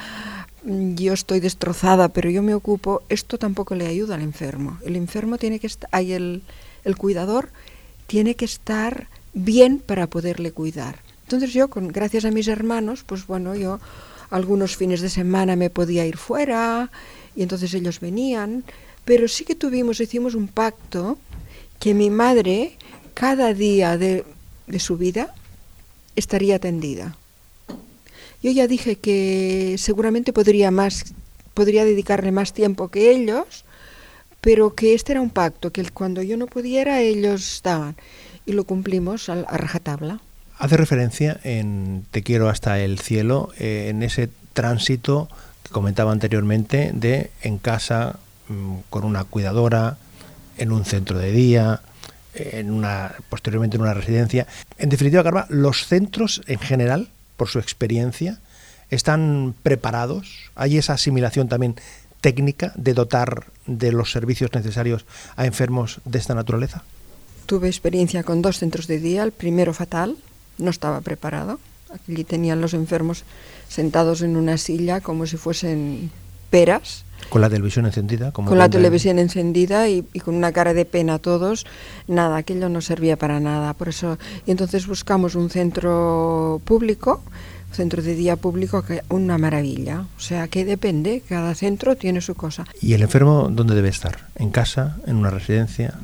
yo 0.65 1.13
estoy 1.13 1.39
destrozada, 1.39 2.10
pero 2.10 2.29
yo 2.29 2.41
me 2.41 2.53
ocupo, 2.53 3.03
esto 3.10 3.38
tampoco 3.38 3.75
le 3.75 3.88
ayuda 3.88 4.15
al 4.15 4.22
enfermo. 4.22 4.79
El 4.84 4.95
enfermo 4.95 5.38
tiene 5.38 5.60
que 5.60 5.67
estar, 5.67 5.89
hay 5.91 6.13
el, 6.13 6.41
el 6.84 6.95
cuidador 6.98 7.50
tiene 8.07 8.36
que 8.36 8.45
estar 8.45 9.07
bien 9.34 9.79
para 9.79 10.07
poderle 10.07 10.51
cuidar. 10.51 11.00
Entonces 11.24 11.53
yo, 11.53 11.69
con, 11.69 11.88
gracias 11.89 12.25
a 12.25 12.31
mis 12.31 12.48
hermanos, 12.48 13.03
pues 13.05 13.25
bueno, 13.27 13.55
yo 13.55 13.79
algunos 14.29 14.75
fines 14.75 15.01
de 15.01 15.10
semana 15.10 15.55
me 15.55 15.69
podía 15.69 16.05
ir 16.05 16.17
fuera 16.17 16.91
y 17.36 17.43
entonces 17.43 17.74
ellos 17.74 18.00
venían 18.00 18.63
pero 19.05 19.27
sí 19.27 19.45
que 19.45 19.55
tuvimos, 19.55 20.01
hicimos 20.01 20.34
un 20.34 20.48
pacto 20.48 21.17
que 21.79 21.93
mi 21.93 22.10
madre 22.10 22.74
cada 23.13 23.53
día 23.53 23.98
de, 23.98 24.25
su 24.79 24.98
vida 24.98 25.34
estaría 26.15 26.55
atendida. 26.55 27.15
Yo 28.42 28.51
ya 28.51 28.68
dije 28.68 28.98
que 28.98 29.75
seguramente 29.77 30.34
podría 30.34 30.72
más, 30.72 31.13
podría 31.54 31.86
dedicarle 31.86 32.32
más 32.32 32.54
tiempo 32.54 32.89
que 32.89 33.12
ellos, 33.12 33.65
pero 34.42 34.75
que 34.75 34.94
este 34.94 35.13
era 35.13 35.22
un 35.22 35.30
pacto, 35.30 35.72
que 35.72 35.84
cuando 35.89 36.22
yo 36.22 36.38
no 36.38 36.48
pudiera 36.48 37.01
ellos 37.01 37.56
estaban 37.56 37.96
y 38.46 38.54
lo 38.54 38.65
cumplimos 38.65 39.30
a, 39.30 39.44
rajatabla. 39.44 40.20
Hace 40.58 40.77
referencia 40.77 41.39
en 41.44 42.06
Te 42.12 42.24
quiero 42.24 42.50
hasta 42.50 42.80
el 42.80 43.00
cielo, 43.00 43.50
eh, 43.60 43.88
en 43.89 44.04
ese 44.04 44.30
tránsito 44.54 45.27
que 45.63 45.70
comentaba 45.72 46.12
anteriormente 46.12 46.92
de 46.94 47.32
en 47.42 47.58
casa 47.58 48.20
Mm, 48.48 48.82
con 48.92 49.06
una 49.06 49.24
cuidadora, 49.24 49.98
en 50.58 50.72
un 50.72 50.86
centro 50.86 51.18
de 51.18 51.32
día, 51.32 51.82
en 52.36 52.70
una, 52.70 53.15
posteriormente 53.30 53.77
en 53.77 53.82
una 53.82 53.96
residencia. 53.96 54.46
En 54.77 54.89
definitiva, 54.89 55.24
Carva, 55.24 55.48
los 55.50 55.88
centros 55.88 56.44
en 56.46 56.60
general, 56.60 57.10
por 57.38 57.50
su 57.50 57.60
experiencia, 57.60 58.39
están 58.89 59.56
preparados. 59.63 60.51
Hay 60.56 60.77
esa 60.77 60.94
asimilación 60.94 61.48
también 61.48 61.75
técnica 62.22 62.74
de 62.75 62.94
dotar 62.94 63.48
de 63.68 63.92
los 63.92 64.12
servicios 64.12 64.51
necesarios 64.54 65.06
a 65.36 65.46
enfermos 65.46 66.00
de 66.06 66.20
esta 66.20 66.34
naturaleza. 66.34 66.84
Tuve 67.46 67.68
experiencia 67.68 68.24
con 68.24 68.42
dos 68.42 68.58
centros 68.58 68.88
de 68.88 69.00
día. 69.00 69.24
El 69.24 69.32
primero 69.32 69.74
fatal, 69.74 70.18
no 70.58 70.70
estaba 70.70 71.01
preparado. 71.01 71.60
Aquí 71.94 72.24
tenían 72.24 72.62
los 72.62 72.74
enfermos 72.74 73.24
sentados 73.70 74.22
en 74.22 74.38
una 74.38 74.58
silla 74.58 75.01
como 75.01 75.27
si 75.27 75.38
fuesen 75.38 76.12
peras 76.50 77.06
con 77.30 77.42
la 77.42 77.50
televisión 77.50 77.86
encendida. 77.86 78.32
Como 78.32 78.50
con 78.50 78.58
la 78.58 78.70
televisión 78.70 79.20
encendida 79.20 79.90
y, 79.90 80.04
con 80.24 80.36
una 80.36 80.52
cara 80.52 80.74
de 80.74 80.86
pena 80.86 81.20
todos. 81.20 81.66
Nada, 82.08 82.38
aquello 82.38 82.70
no 82.70 82.82
servía 82.82 83.18
para 83.18 83.40
nada. 83.40 83.74
Por 83.74 83.90
eso, 83.90 84.18
y 84.46 84.52
entonces 84.52 84.88
buscamos 84.88 85.36
un 85.36 85.50
centro 85.50 86.62
público, 86.66 87.24
centro 87.72 88.02
de 88.02 88.16
día 88.16 88.36
público, 88.36 88.84
que 88.84 89.02
una 89.10 89.38
maravilla. 89.38 90.06
O 90.18 90.20
sea, 90.20 90.48
que 90.48 90.66
depende, 90.66 91.24
cada 91.28 91.56
centro 91.56 91.96
tiene 91.96 92.22
su 92.22 92.36
cosa. 92.36 92.66
¿Y 92.82 92.94
el 92.94 93.02
enfermo 93.02 93.50
dónde 93.52 93.75
debe 93.75 93.90
estar? 93.90 94.28
¿En 94.36 94.52
casa? 94.52 94.98
¿En 95.08 95.16
una 95.18 95.30
residencia? 95.30 95.96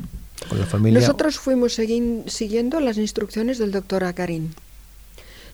¿Con 0.50 0.60
la 0.60 0.66
familia? 0.66 1.00
Nosotros 1.00 1.40
fuimos 1.40 1.80
siguiendo 2.28 2.80
las 2.80 2.98
instrucciones 2.98 3.60
del 3.60 3.72
doctor 3.72 4.04
Acarín. 4.04 4.54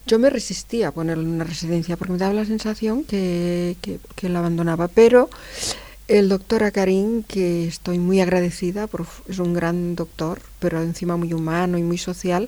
Yo 0.07 0.19
me 0.19 0.29
resistía 0.29 0.87
a 0.87 0.91
ponerlo 0.93 1.23
en 1.23 1.31
una 1.31 1.43
residencia 1.43 1.97
porque 1.97 2.13
me 2.13 2.17
daba 2.17 2.33
la 2.33 2.45
sensación 2.45 3.03
que, 3.03 3.75
que, 3.81 4.29
la 4.29 4.39
abandonaba, 4.39 4.87
pero 4.87 5.29
el 6.07 6.29
doctor 6.29 6.63
Acarín, 6.63 7.23
que 7.23 7.67
estoy 7.67 7.99
muy 7.99 8.21
agradecida, 8.21 8.87
es 9.27 9.39
un 9.39 9.53
gran 9.53 9.97
doctor, 9.97 10.39
pero 10.59 10.81
encima 10.81 11.17
muy 11.17 11.33
humano 11.33 11.77
y 11.77 11.83
muy 11.83 11.97
social, 11.97 12.47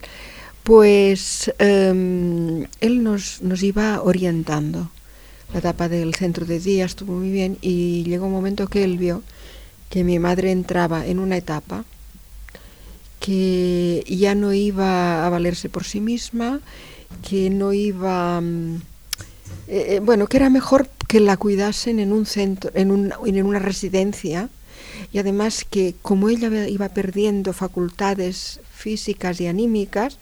pues 0.64 1.54
em, 1.60 2.66
él 2.80 3.04
nos, 3.04 3.42
nos 3.42 3.62
iba 3.62 4.02
orientando. 4.04 4.90
La 5.52 5.60
etapa 5.60 5.90
del 5.90 6.16
centro 6.16 6.46
de 6.46 6.62
día 6.62 6.86
estuvo 6.86 7.12
muy 7.12 7.30
bien 7.30 7.58
y 7.60 8.04
llegó 8.06 8.28
un 8.28 8.32
momento 8.32 8.70
que 8.70 8.86
él 8.86 8.98
vio 8.98 9.22
que 9.90 10.06
mi 10.06 10.18
madre 10.18 10.52
entraba 10.52 11.06
en 11.06 11.20
una 11.20 11.36
etapa 11.36 11.84
que 13.20 14.06
ya 14.08 14.34
no 14.34 14.54
iba 14.54 15.26
a 15.26 15.30
valerse 15.30 15.68
por 15.68 15.84
sí 15.84 16.00
misma 16.00 16.62
que 17.28 17.50
no 17.50 17.74
iba, 17.74 18.40
mm, 18.42 18.76
eh, 19.68 19.86
eh, 19.96 20.00
bueno, 20.04 20.28
que 20.28 20.38
era 20.38 20.50
mejor 20.50 20.90
que 21.08 21.20
la 21.20 21.38
cuidasen 21.38 22.00
en 22.00 22.14
un 22.14 22.26
centro, 22.26 22.72
en, 22.74 22.92
un, 22.92 23.14
en 23.26 23.46
una 23.46 23.60
residencia 23.60 24.50
y 25.12 25.20
además 25.20 25.66
que 25.70 25.96
como 26.02 26.30
ella 26.30 26.68
iba 26.68 26.90
perdiendo 26.90 27.54
facultades 27.54 28.60
físicas 28.74 29.42
y 29.42 29.48
anímicas 29.48 30.18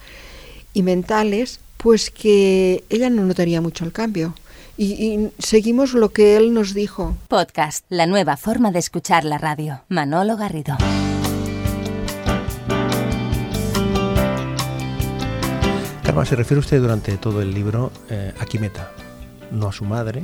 y 0.73 0.83
mentales, 0.83 1.59
pues 1.77 2.09
que 2.09 2.83
ella 2.89 3.09
no 3.09 3.23
notaría 3.23 3.61
mucho 3.61 3.85
el 3.85 3.91
cambio. 3.91 4.33
Y, 4.77 4.93
y, 4.93 5.31
seguimos 5.39 5.93
lo 5.93 6.09
que 6.09 6.37
él 6.37 6.53
nos 6.53 6.73
dijo. 6.73 7.17
Podcast, 7.27 7.83
la 7.89 8.05
nueva 8.05 8.37
forma 8.37 8.71
de 8.71 8.79
escuchar 8.79 9.25
la 9.25 9.39
radio. 9.39 9.81
Manolo 9.89 10.37
Garrido. 10.37 10.77
Se 16.25 16.35
refiere 16.35 16.59
usted 16.59 16.81
durante 16.81 17.17
todo 17.17 17.41
el 17.41 17.53
libro 17.53 17.91
eh, 18.09 18.33
a 18.39 18.45
Quimeta, 18.45 18.91
no 19.51 19.67
a 19.69 19.71
su 19.71 19.85
madre, 19.85 20.23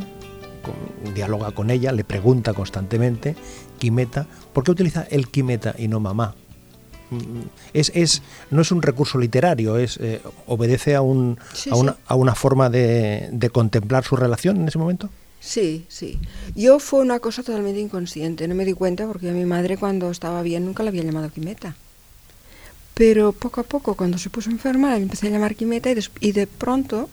dialoga 1.14 1.52
con 1.52 1.70
ella, 1.70 1.92
le 1.92 2.04
pregunta 2.04 2.54
constantemente, 2.54 3.36
Quimeta, 3.78 4.26
¿por 4.54 4.64
qué 4.64 4.72
utiliza 4.72 5.04
el 5.10 5.28
Quimeta 5.28 5.76
y 5.78 5.88
no 5.88 6.00
mamá? 6.00 6.36
Mm, 7.10 7.42
es, 7.74 7.92
es, 7.94 8.22
no 8.50 8.62
es 8.62 8.72
un 8.72 8.82
recurso 8.82 9.18
literario, 9.18 9.78
es, 9.78 9.98
eh, 9.98 10.22
obedece 10.48 10.96
a, 10.96 11.02
un, 11.02 11.38
a, 11.70 11.76
una, 11.76 11.98
a, 12.08 12.16
una, 12.16 12.34
forma 12.34 12.70
de, 12.70 13.30
de, 13.32 13.50
contemplar 13.50 14.04
su 14.04 14.16
relación 14.16 14.58
en 14.58 14.68
ese 14.68 14.80
momento. 14.80 15.10
Sí, 15.40 15.86
sí. 15.90 16.20
Yo 16.56 16.80
fue 16.80 17.02
una 17.02 17.20
cosa 17.20 17.44
totalmente 17.44 17.80
inconsciente, 17.82 18.48
no 18.48 18.56
me 18.56 18.66
di 18.66 18.74
cuenta 18.74 19.06
porque 19.06 19.30
a 19.30 19.34
mi 19.34 19.46
madre 19.46 19.78
cuando 19.78 20.10
estaba 20.10 20.42
bien 20.42 20.66
nunca 20.66 20.84
la 20.84 20.90
había 20.90 21.04
llamado 21.04 21.30
Quimeta. 21.30 21.76
Pero 22.94 23.32
poco 23.32 23.62
a 23.62 23.64
poco, 23.64 23.96
cuando 23.96 24.18
se 24.18 24.30
puso 24.30 24.50
enferma, 24.50 24.96
empecé 24.98 25.28
a 25.28 25.32
llamar 25.32 25.56
Quimeta 25.56 25.92
y, 25.92 25.98
y 26.20 26.32
de 26.32 26.48
pronto 26.48 27.10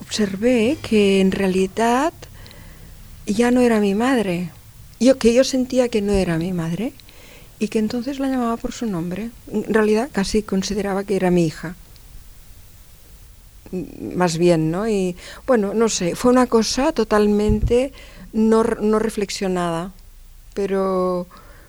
observé 0.00 0.76
que 0.82 1.20
en 1.20 1.32
realidad 1.32 2.12
ya 3.26 3.50
no 3.50 3.60
era 3.60 3.80
mi 3.80 3.94
madre. 3.94 4.50
Yo, 5.00 5.18
que 5.18 5.34
yo 5.34 5.44
sentía 5.44 5.88
que 5.88 6.02
no 6.02 6.12
era 6.12 6.38
mi 6.38 6.52
madre 6.52 6.92
y 7.58 7.68
que 7.68 7.78
entonces 7.78 8.18
la 8.18 8.28
llamaba 8.28 8.56
por 8.56 8.72
su 8.72 8.86
nombre. 8.86 9.30
En 9.50 9.72
realidad 9.72 10.08
casi 10.12 10.42
consideraba 10.42 11.04
que 11.04 11.16
era 11.16 11.30
mi 11.30 11.46
hija. 11.46 11.74
Más 14.14 14.38
bien, 14.38 14.70
¿no? 14.70 14.88
Y 14.88 15.16
bueno, 15.46 15.74
no 15.74 15.88
sé, 15.88 16.14
fue 16.14 16.30
una 16.30 16.46
cosa 16.46 16.92
totalmente 16.92 17.92
no, 18.32 18.62
no 18.62 18.98
reflexionada, 18.98 19.92
pero 20.54 21.26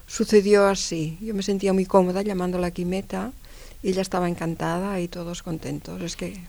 sucedió 0.07 0.65
así. 0.65 1.17
Yo 1.21 1.35
me 1.35 1.43
sentía 1.43 1.73
muy 1.73 1.85
cómoda 1.85 2.23
llamándola 2.23 2.71
Quimeta 2.71 3.31
y 3.83 3.89
ella 3.89 4.01
estaba 4.01 4.27
encantada 4.27 4.99
y 4.99 5.07
todos 5.07 5.43
contentos. 5.43 6.01
Es 6.01 6.15
que 6.15 6.41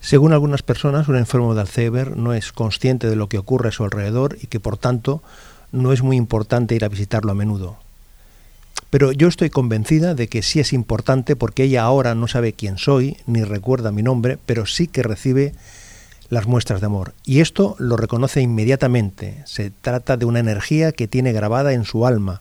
según 0.00 0.32
algunas 0.32 0.62
personas, 0.62 1.08
un 1.08 1.16
enfermo 1.16 1.54
de 1.54 1.60
Alzheimer 1.60 2.16
no 2.16 2.32
es 2.32 2.52
consciente 2.52 3.10
de 3.10 3.16
lo 3.16 3.28
que 3.28 3.38
ocurre 3.38 3.68
a 3.68 3.72
su 3.72 3.84
alrededor 3.84 4.38
y 4.40 4.46
que 4.46 4.60
por 4.60 4.78
tanto 4.78 5.22
no 5.72 5.92
es 5.92 6.02
muy 6.02 6.16
importante 6.16 6.74
ir 6.74 6.84
a 6.84 6.88
visitarlo 6.88 7.32
a 7.32 7.34
menudo. 7.34 7.76
Pero 8.90 9.12
yo 9.12 9.28
estoy 9.28 9.50
convencida 9.50 10.14
de 10.14 10.28
que 10.28 10.42
sí 10.42 10.60
es 10.60 10.72
importante 10.72 11.36
porque 11.36 11.64
ella 11.64 11.82
ahora 11.82 12.14
no 12.14 12.26
sabe 12.26 12.54
quién 12.54 12.78
soy 12.78 13.18
ni 13.26 13.42
recuerda 13.42 13.92
mi 13.92 14.02
nombre, 14.02 14.38
pero 14.46 14.64
sí 14.64 14.86
que 14.86 15.02
recibe 15.02 15.52
las 16.30 16.46
muestras 16.46 16.80
de 16.80 16.86
amor. 16.86 17.12
Y 17.24 17.40
esto 17.40 17.74
lo 17.78 17.96
reconoce 17.96 18.40
inmediatamente. 18.40 19.42
Se 19.46 19.70
trata 19.70 20.16
de 20.16 20.24
una 20.24 20.38
energía 20.38 20.92
que 20.92 21.08
tiene 21.08 21.32
grabada 21.32 21.72
en 21.72 21.84
su 21.84 22.06
alma 22.06 22.40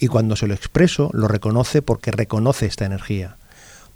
y 0.00 0.08
cuando 0.08 0.34
se 0.34 0.48
lo 0.48 0.54
expreso 0.54 1.10
lo 1.12 1.28
reconoce 1.28 1.82
porque 1.82 2.10
reconoce 2.10 2.66
esta 2.66 2.86
energía. 2.86 3.36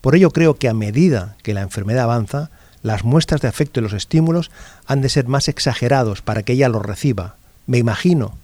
Por 0.00 0.14
ello 0.14 0.30
creo 0.30 0.54
que 0.54 0.68
a 0.68 0.74
medida 0.74 1.36
que 1.42 1.54
la 1.54 1.62
enfermedad 1.62 2.04
avanza, 2.04 2.50
las 2.82 3.04
muestras 3.04 3.40
de 3.40 3.48
afecto 3.48 3.80
y 3.80 3.82
los 3.82 3.94
estímulos 3.94 4.50
han 4.86 5.00
de 5.00 5.08
ser 5.08 5.26
más 5.26 5.48
exagerados 5.48 6.20
para 6.20 6.42
que 6.42 6.52
ella 6.52 6.68
los 6.68 6.84
reciba. 6.84 7.36
Me 7.66 7.78
imagino 7.78 8.36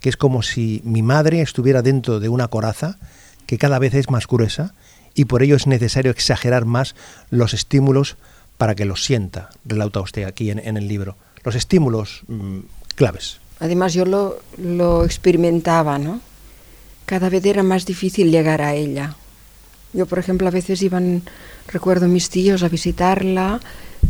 que 0.00 0.10
es 0.10 0.18
como 0.18 0.42
si 0.42 0.82
mi 0.84 1.00
madre 1.02 1.40
estuviera 1.40 1.80
dentro 1.80 2.20
de 2.20 2.28
una 2.28 2.48
coraza 2.48 2.98
que 3.46 3.56
cada 3.56 3.78
vez 3.78 3.94
es 3.94 4.10
más 4.10 4.26
gruesa 4.26 4.74
y 5.14 5.24
por 5.24 5.42
ello 5.42 5.56
es 5.56 5.66
necesario 5.66 6.10
exagerar 6.10 6.66
más 6.66 6.94
los 7.30 7.54
estímulos 7.54 8.18
para 8.58 8.74
que 8.74 8.84
los 8.84 9.02
sienta, 9.02 9.48
relata 9.64 10.00
usted 10.00 10.24
aquí 10.24 10.50
en, 10.50 10.76
el 10.76 10.86
libro. 10.86 11.16
Los 11.44 11.54
estímulos 11.54 12.22
mm, 12.28 12.58
claves. 12.94 13.40
Además 13.58 13.94
yo 13.94 14.04
lo, 14.04 14.38
lo 14.58 15.04
experimentaba, 15.04 15.98
¿no? 15.98 16.20
Cada 17.06 17.28
vez 17.30 17.44
era 17.46 17.62
más 17.62 17.86
difícil 17.86 18.30
llegar 18.30 18.60
a 18.60 18.74
ella. 18.74 19.16
Yo, 19.92 20.06
por 20.06 20.18
ejemplo, 20.18 20.46
a 20.48 20.50
veces 20.50 20.82
iban, 20.82 21.22
recuerdo 21.68 22.08
mis 22.08 22.28
tíos 22.28 22.62
a 22.62 22.68
visitarla 22.68 23.60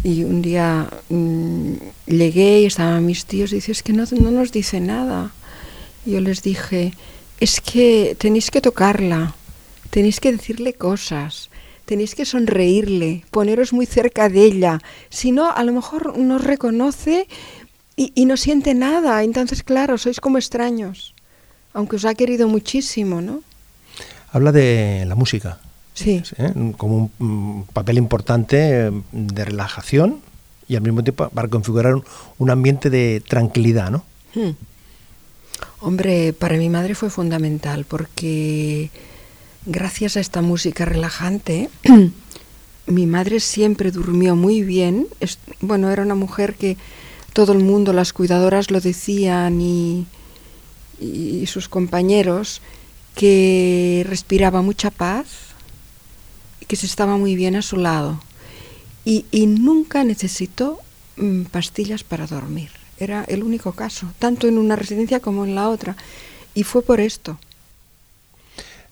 y 0.03 0.25
un 0.25 0.43
día 0.43 0.89
mmm, 1.09 1.75
llegué 2.07 2.63
y 2.63 2.67
estaban 2.67 3.07
mis 3.07 3.25
tíos 3.27 3.53
y 3.53 3.57
dices 3.57 3.83
que 3.83 3.93
no, 3.93 4.05
no 4.11 4.31
nos 4.31 4.51
dice 4.51 4.81
nada. 4.81 5.33
yo 6.05 6.21
les 6.21 6.43
dije 6.43 6.93
es 7.41 7.61
que 7.61 8.17
tenéis 8.19 8.51
que 8.51 8.61
tocarla, 8.61 9.35
tenéis 9.91 10.21
que 10.21 10.33
decirle 10.33 10.73
cosas, 10.73 11.51
tenéis 11.85 12.15
que 12.15 12.25
sonreírle, 12.25 13.25
poneros 13.31 13.73
muy 13.73 13.87
cerca 13.87 14.29
de 14.29 14.45
ella. 14.45 14.79
Si 15.11 15.33
no, 15.33 15.51
a 15.51 15.63
lo 15.65 15.73
mejor 15.73 16.19
no 16.19 16.39
reconoce 16.39 17.29
y, 17.95 18.27
no 18.27 18.37
siente 18.37 18.75
nada. 18.75 19.23
Entonces, 19.23 19.63
claro, 19.63 19.99
sois 19.99 20.21
como 20.21 20.39
extraños, 20.39 21.15
aunque 21.77 21.97
os 21.97 22.07
ha 22.07 22.15
querido 22.15 22.49
muchísimo, 22.49 23.21
¿no? 23.21 23.43
Habla 24.33 24.51
de 24.51 25.05
la 25.07 25.15
música. 25.15 25.59
Sí. 25.93 26.23
¿eh? 26.39 26.73
Como 26.79 27.11
un, 27.19 27.67
papel 27.71 27.99
importante 27.99 28.91
de 29.13 29.45
relajación 29.45 30.21
y 30.69 30.77
al 30.77 30.83
mismo 30.83 31.05
tiempo 31.05 31.29
para 31.29 31.49
configurar 31.49 31.95
un, 31.95 32.05
un 32.39 32.51
ambiente 32.51 32.89
de 32.89 33.23
tranquilidad, 33.29 33.91
¿no? 33.91 34.05
Hmm. 34.35 34.53
Hombre, 35.81 36.33
para 36.33 36.57
mi 36.57 36.71
madre 36.71 36.95
fue 36.95 37.11
fundamental 37.11 37.85
porque 37.85 38.91
gracias 39.67 40.17
a 40.17 40.21
esta 40.21 40.41
música 40.41 40.87
relajante, 40.87 41.69
mi 42.87 43.07
madre 43.07 43.39
siempre 43.41 43.91
durmió 43.91 44.35
muy 44.35 44.63
bien. 44.63 45.09
Es, 45.21 45.39
bueno, 45.61 45.91
era 45.91 46.03
una 46.03 46.15
mujer 46.15 46.55
que 46.55 46.79
todo 47.35 47.53
el 47.53 47.59
mundo, 47.59 47.93
las 47.93 48.15
cuidadoras 48.15 48.71
lo 48.71 48.81
decían 48.81 49.61
y, 49.61 50.07
y 51.01 51.47
sus 51.47 51.69
compañeros, 51.69 52.61
que 53.15 54.05
respiraba 54.09 54.63
mucha 54.63 54.91
paz 54.91 55.47
que 56.67 56.77
se 56.77 56.87
estaba 56.87 57.17
muy 57.17 57.37
bien 57.37 57.57
a 57.57 57.63
su 57.63 57.77
lado. 57.77 58.21
Y, 59.05 59.25
y 59.31 59.47
nunca 59.47 60.05
necesitó 60.05 60.81
mm, 61.17 61.45
pastillas 61.45 62.05
para 62.05 62.27
dormir. 62.27 62.71
Era 62.99 63.25
el 63.25 63.43
único 63.43 63.73
caso, 63.73 64.13
tanto 64.19 64.49
en 64.49 64.59
una 64.59 64.77
residencia 64.77 65.21
como 65.21 65.45
en 65.45 65.55
la 65.55 65.69
otra. 65.69 65.97
Y 66.55 66.65
fue 66.65 66.83
por 66.83 67.01
esto. 67.01 67.39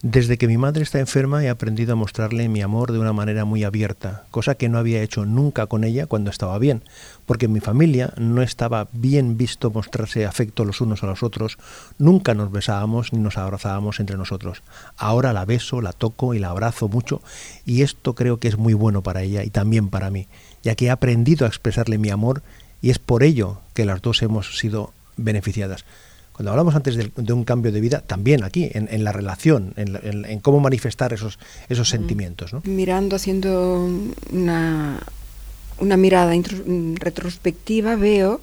Desde 0.04 0.36
que 0.36 0.48
mi 0.48 0.58
madre 0.58 0.82
está 0.82 1.00
enferma 1.00 1.42
he 1.42 1.48
aprendido 1.48 1.94
a 1.94 1.96
mostrarle 1.96 2.50
mi 2.50 2.60
amor 2.60 2.92
de 2.92 2.98
una 2.98 3.14
manera 3.14 3.46
muy 3.46 3.64
abierta, 3.64 4.26
cosa 4.30 4.54
que 4.54 4.68
no 4.68 4.76
había 4.76 5.00
hecho 5.00 5.24
nunca 5.24 5.66
con 5.66 5.82
ella 5.82 6.06
cuando 6.06 6.28
estaba 6.28 6.58
bien, 6.58 6.82
porque 7.24 7.46
en 7.46 7.54
mi 7.54 7.60
familia 7.60 8.12
no 8.18 8.42
estaba 8.42 8.86
bien 8.92 9.38
visto 9.38 9.70
mostrarse 9.70 10.26
afecto 10.26 10.66
los 10.66 10.82
unos 10.82 11.02
a 11.02 11.06
los 11.06 11.22
otros, 11.22 11.56
nunca 11.96 12.34
nos 12.34 12.52
besábamos 12.52 13.14
ni 13.14 13.18
nos 13.18 13.38
abrazábamos 13.38 13.98
entre 13.98 14.18
nosotros. 14.18 14.62
Ahora 14.98 15.32
la 15.32 15.46
beso, 15.46 15.80
la 15.80 15.94
toco 15.94 16.34
y 16.34 16.38
la 16.38 16.50
abrazo 16.50 16.86
mucho, 16.86 17.22
y 17.64 17.80
esto 17.80 18.14
creo 18.14 18.38
que 18.38 18.48
es 18.48 18.58
muy 18.58 18.74
bueno 18.74 19.02
para 19.02 19.22
ella 19.22 19.42
y 19.42 19.48
también 19.48 19.88
para 19.88 20.10
mí, 20.10 20.28
ya 20.62 20.74
que 20.74 20.84
he 20.84 20.90
aprendido 20.90 21.46
a 21.46 21.48
expresarle 21.48 21.96
mi 21.96 22.10
amor 22.10 22.42
y 22.82 22.90
es 22.90 22.98
por 22.98 23.22
ello 23.22 23.62
que 23.72 23.86
las 23.86 24.02
dos 24.02 24.20
hemos 24.20 24.58
sido 24.58 24.92
beneficiadas. 25.16 25.86
Cuando 26.34 26.50
hablamos 26.50 26.74
antes 26.74 26.96
de, 26.96 27.12
de, 27.14 27.32
un 27.32 27.44
cambio 27.44 27.70
de 27.70 27.80
vida, 27.80 28.00
también 28.00 28.42
aquí, 28.42 28.68
en, 28.74 28.88
en 28.90 29.04
la 29.04 29.12
relación, 29.12 29.72
en, 29.76 29.96
en, 30.02 30.24
en, 30.24 30.40
cómo 30.40 30.58
manifestar 30.58 31.12
esos, 31.12 31.38
esos 31.68 31.88
sentimientos. 31.88 32.52
¿no? 32.52 32.60
Mirando, 32.64 33.14
haciendo 33.14 33.88
una, 34.32 34.98
una 35.78 35.96
mirada 35.96 36.34
retrospectiva, 36.96 37.94
veo 37.94 38.40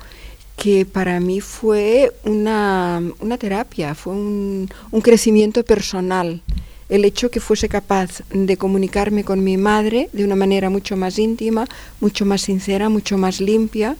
que 0.55 0.85
para 0.85 1.19
mí 1.19 1.41
fue 1.41 2.13
una, 2.23 3.03
una 3.19 3.37
terapia, 3.37 3.93
fue 3.93 4.13
un, 4.13 4.69
un, 4.91 5.01
crecimiento 5.01 5.65
personal. 5.65 6.41
El 6.87 7.03
hecho 7.03 7.29
que 7.29 7.41
fuese 7.41 7.67
capaz 7.67 8.21
de 8.29 8.55
comunicarme 8.55 9.25
con 9.25 9.43
mi 9.43 9.57
madre 9.57 10.09
de 10.13 10.23
una 10.23 10.37
manera 10.37 10.69
mucho 10.69 10.95
más 10.95 11.19
íntima, 11.19 11.67
mucho 11.99 12.25
más 12.25 12.39
sincera, 12.41 12.87
mucho 12.87 13.17
más 13.17 13.41
limpia, 13.41 13.97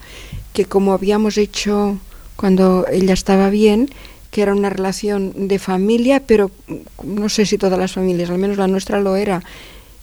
que 0.54 0.64
como 0.64 0.94
habíamos 0.94 1.38
hecho 1.38 1.98
cuando 2.42 2.88
ella 2.92 3.14
estaba 3.14 3.52
bien, 3.52 3.88
que 4.32 4.42
era 4.42 4.56
una 4.56 4.72
relación 4.72 5.48
de 5.48 5.60
familia, 5.60 6.24
pero 6.26 6.50
no 7.04 7.30
sé 7.30 7.46
si 7.46 7.60
todas 7.60 7.78
las 7.78 7.94
familias, 7.94 8.32
al 8.32 8.40
menos 8.40 8.58
la 8.58 8.68
nuestra 8.68 9.00
lo 9.00 9.16
era, 9.16 9.44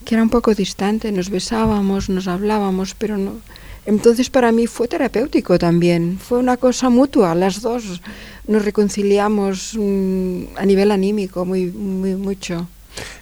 que 0.05 0.15
era 0.15 0.23
un 0.23 0.31
poco 0.31 0.55
distante, 0.55 1.11
nos 1.11 1.31
besábamos, 1.31 2.09
nos 2.09 2.29
hablábamos, 2.29 2.95
pero 2.95 3.19
no. 3.19 3.33
Entonces 3.87 4.31
para 4.31 4.53
mí 4.53 4.69
fue 4.69 4.87
terapéutico 4.87 5.59
también, 5.59 6.21
fue 6.21 6.39
una 6.39 6.57
cosa 6.57 6.91
mutua, 6.91 7.35
las 7.35 7.61
dos 7.61 8.01
nos 8.47 8.65
reconciliamos 8.65 9.75
mmm, 9.77 10.57
a 10.57 10.65
nivel 10.65 10.93
anímico 10.93 11.45
muy, 11.45 11.67
muy 11.67 12.15
mucho. 12.15 12.69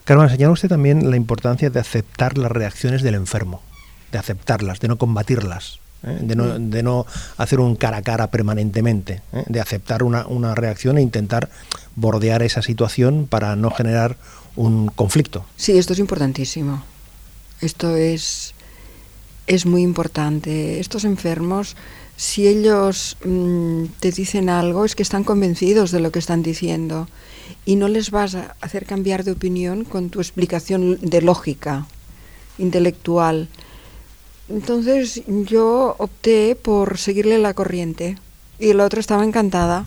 Carmen, 0.04 0.28
señala 0.28 0.52
usted 0.52 0.68
también 0.68 1.10
la 1.10 1.16
importancia 1.16 1.70
de 1.70 1.80
aceptar 1.80 2.36
las 2.36 2.52
reacciones 2.52 3.00
del 3.00 3.14
enfermo, 3.14 3.62
de 4.12 4.18
aceptarlas, 4.18 4.78
de 4.80 4.88
no 4.88 4.98
combatirlas. 4.98 5.80
¿Eh? 6.06 6.18
De, 6.20 6.82
no, 6.82 7.06
hacer 7.36 7.60
un 7.60 7.76
cara 7.76 7.98
a 7.98 8.02
cara 8.02 8.30
permanentemente, 8.30 9.22
¿eh? 9.32 9.44
de 9.46 9.60
aceptar 9.60 10.02
una, 10.02 10.26
una, 10.26 10.54
reacción 10.54 10.98
e 10.98 11.02
intentar 11.02 11.48
bordear 11.94 12.42
esa 12.42 12.62
situación 12.62 13.26
para 13.28 13.56
no 13.56 13.70
generar 13.70 14.16
un 14.54 14.88
conflicto. 14.88 15.44
Sí, 15.56 15.76
esto 15.76 15.92
es 15.92 15.98
importantísimo. 15.98 16.82
Esto 17.60 17.96
es, 17.96 18.54
es 19.46 19.66
muy 19.66 19.82
importante. 19.82 20.80
Estos 20.80 21.04
enfermos, 21.04 21.76
si 22.16 22.46
ellos 22.46 23.16
mmm, 23.24 23.84
te 24.00 24.12
dicen 24.12 24.48
algo, 24.48 24.84
es 24.84 24.94
que 24.94 25.02
están 25.02 25.24
convencidos 25.24 25.90
de 25.90 26.00
lo 26.00 26.10
que 26.10 26.18
están 26.18 26.42
diciendo 26.42 27.08
y 27.64 27.76
no 27.76 27.88
les 27.88 28.10
vas 28.10 28.34
a 28.34 28.56
hacer 28.60 28.86
cambiar 28.86 29.24
de 29.24 29.32
opinión 29.32 29.84
con 29.84 30.10
tu 30.10 30.20
explicación 30.20 30.98
de 31.00 31.22
lógica 31.22 31.86
intelectual. 32.58 33.48
Entonces 34.48 35.22
yo 35.26 35.96
opté 35.98 36.54
por 36.54 36.98
seguirle 36.98 37.38
la 37.38 37.54
corriente 37.54 38.16
y 38.58 38.72
la 38.72 38.84
otra 38.84 39.00
estaba 39.00 39.24
encantada. 39.24 39.86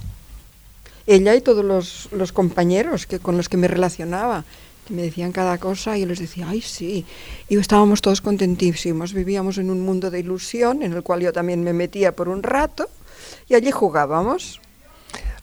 Ella 1.08 1.36
y 1.36 1.42
todos 1.42 1.64
los, 1.64 2.10
los, 2.12 2.32
compañeros 2.32 3.08
que, 3.08 3.20
con 3.20 3.38
los 3.38 3.50
que 3.50 3.58
me 3.58 3.68
relacionaba, 3.68 4.44
que 4.88 4.94
me 4.94 5.02
decían 5.02 5.32
cada 5.32 5.58
cosa 5.58 5.98
y 5.98 6.02
yo 6.02 6.08
les 6.08 6.20
decía, 6.20 6.48
ay 6.50 6.62
sí, 6.62 7.06
y 7.48 7.58
estábamos 7.58 8.02
todos 8.02 8.22
contentísimos, 8.22 9.14
vivíamos 9.14 9.58
en 9.58 9.72
un 9.72 9.82
mundo 9.82 10.12
de 10.12 10.20
ilusión 10.20 10.84
en 10.84 10.94
el 10.94 11.02
cual 11.02 11.22
yo 11.22 11.34
también 11.34 11.64
me 11.64 11.74
metía 11.74 12.16
por 12.16 12.30
un 12.30 12.44
rato 12.44 12.90
y 13.48 13.56
allí 13.56 13.72
jugábamos. 13.72 14.62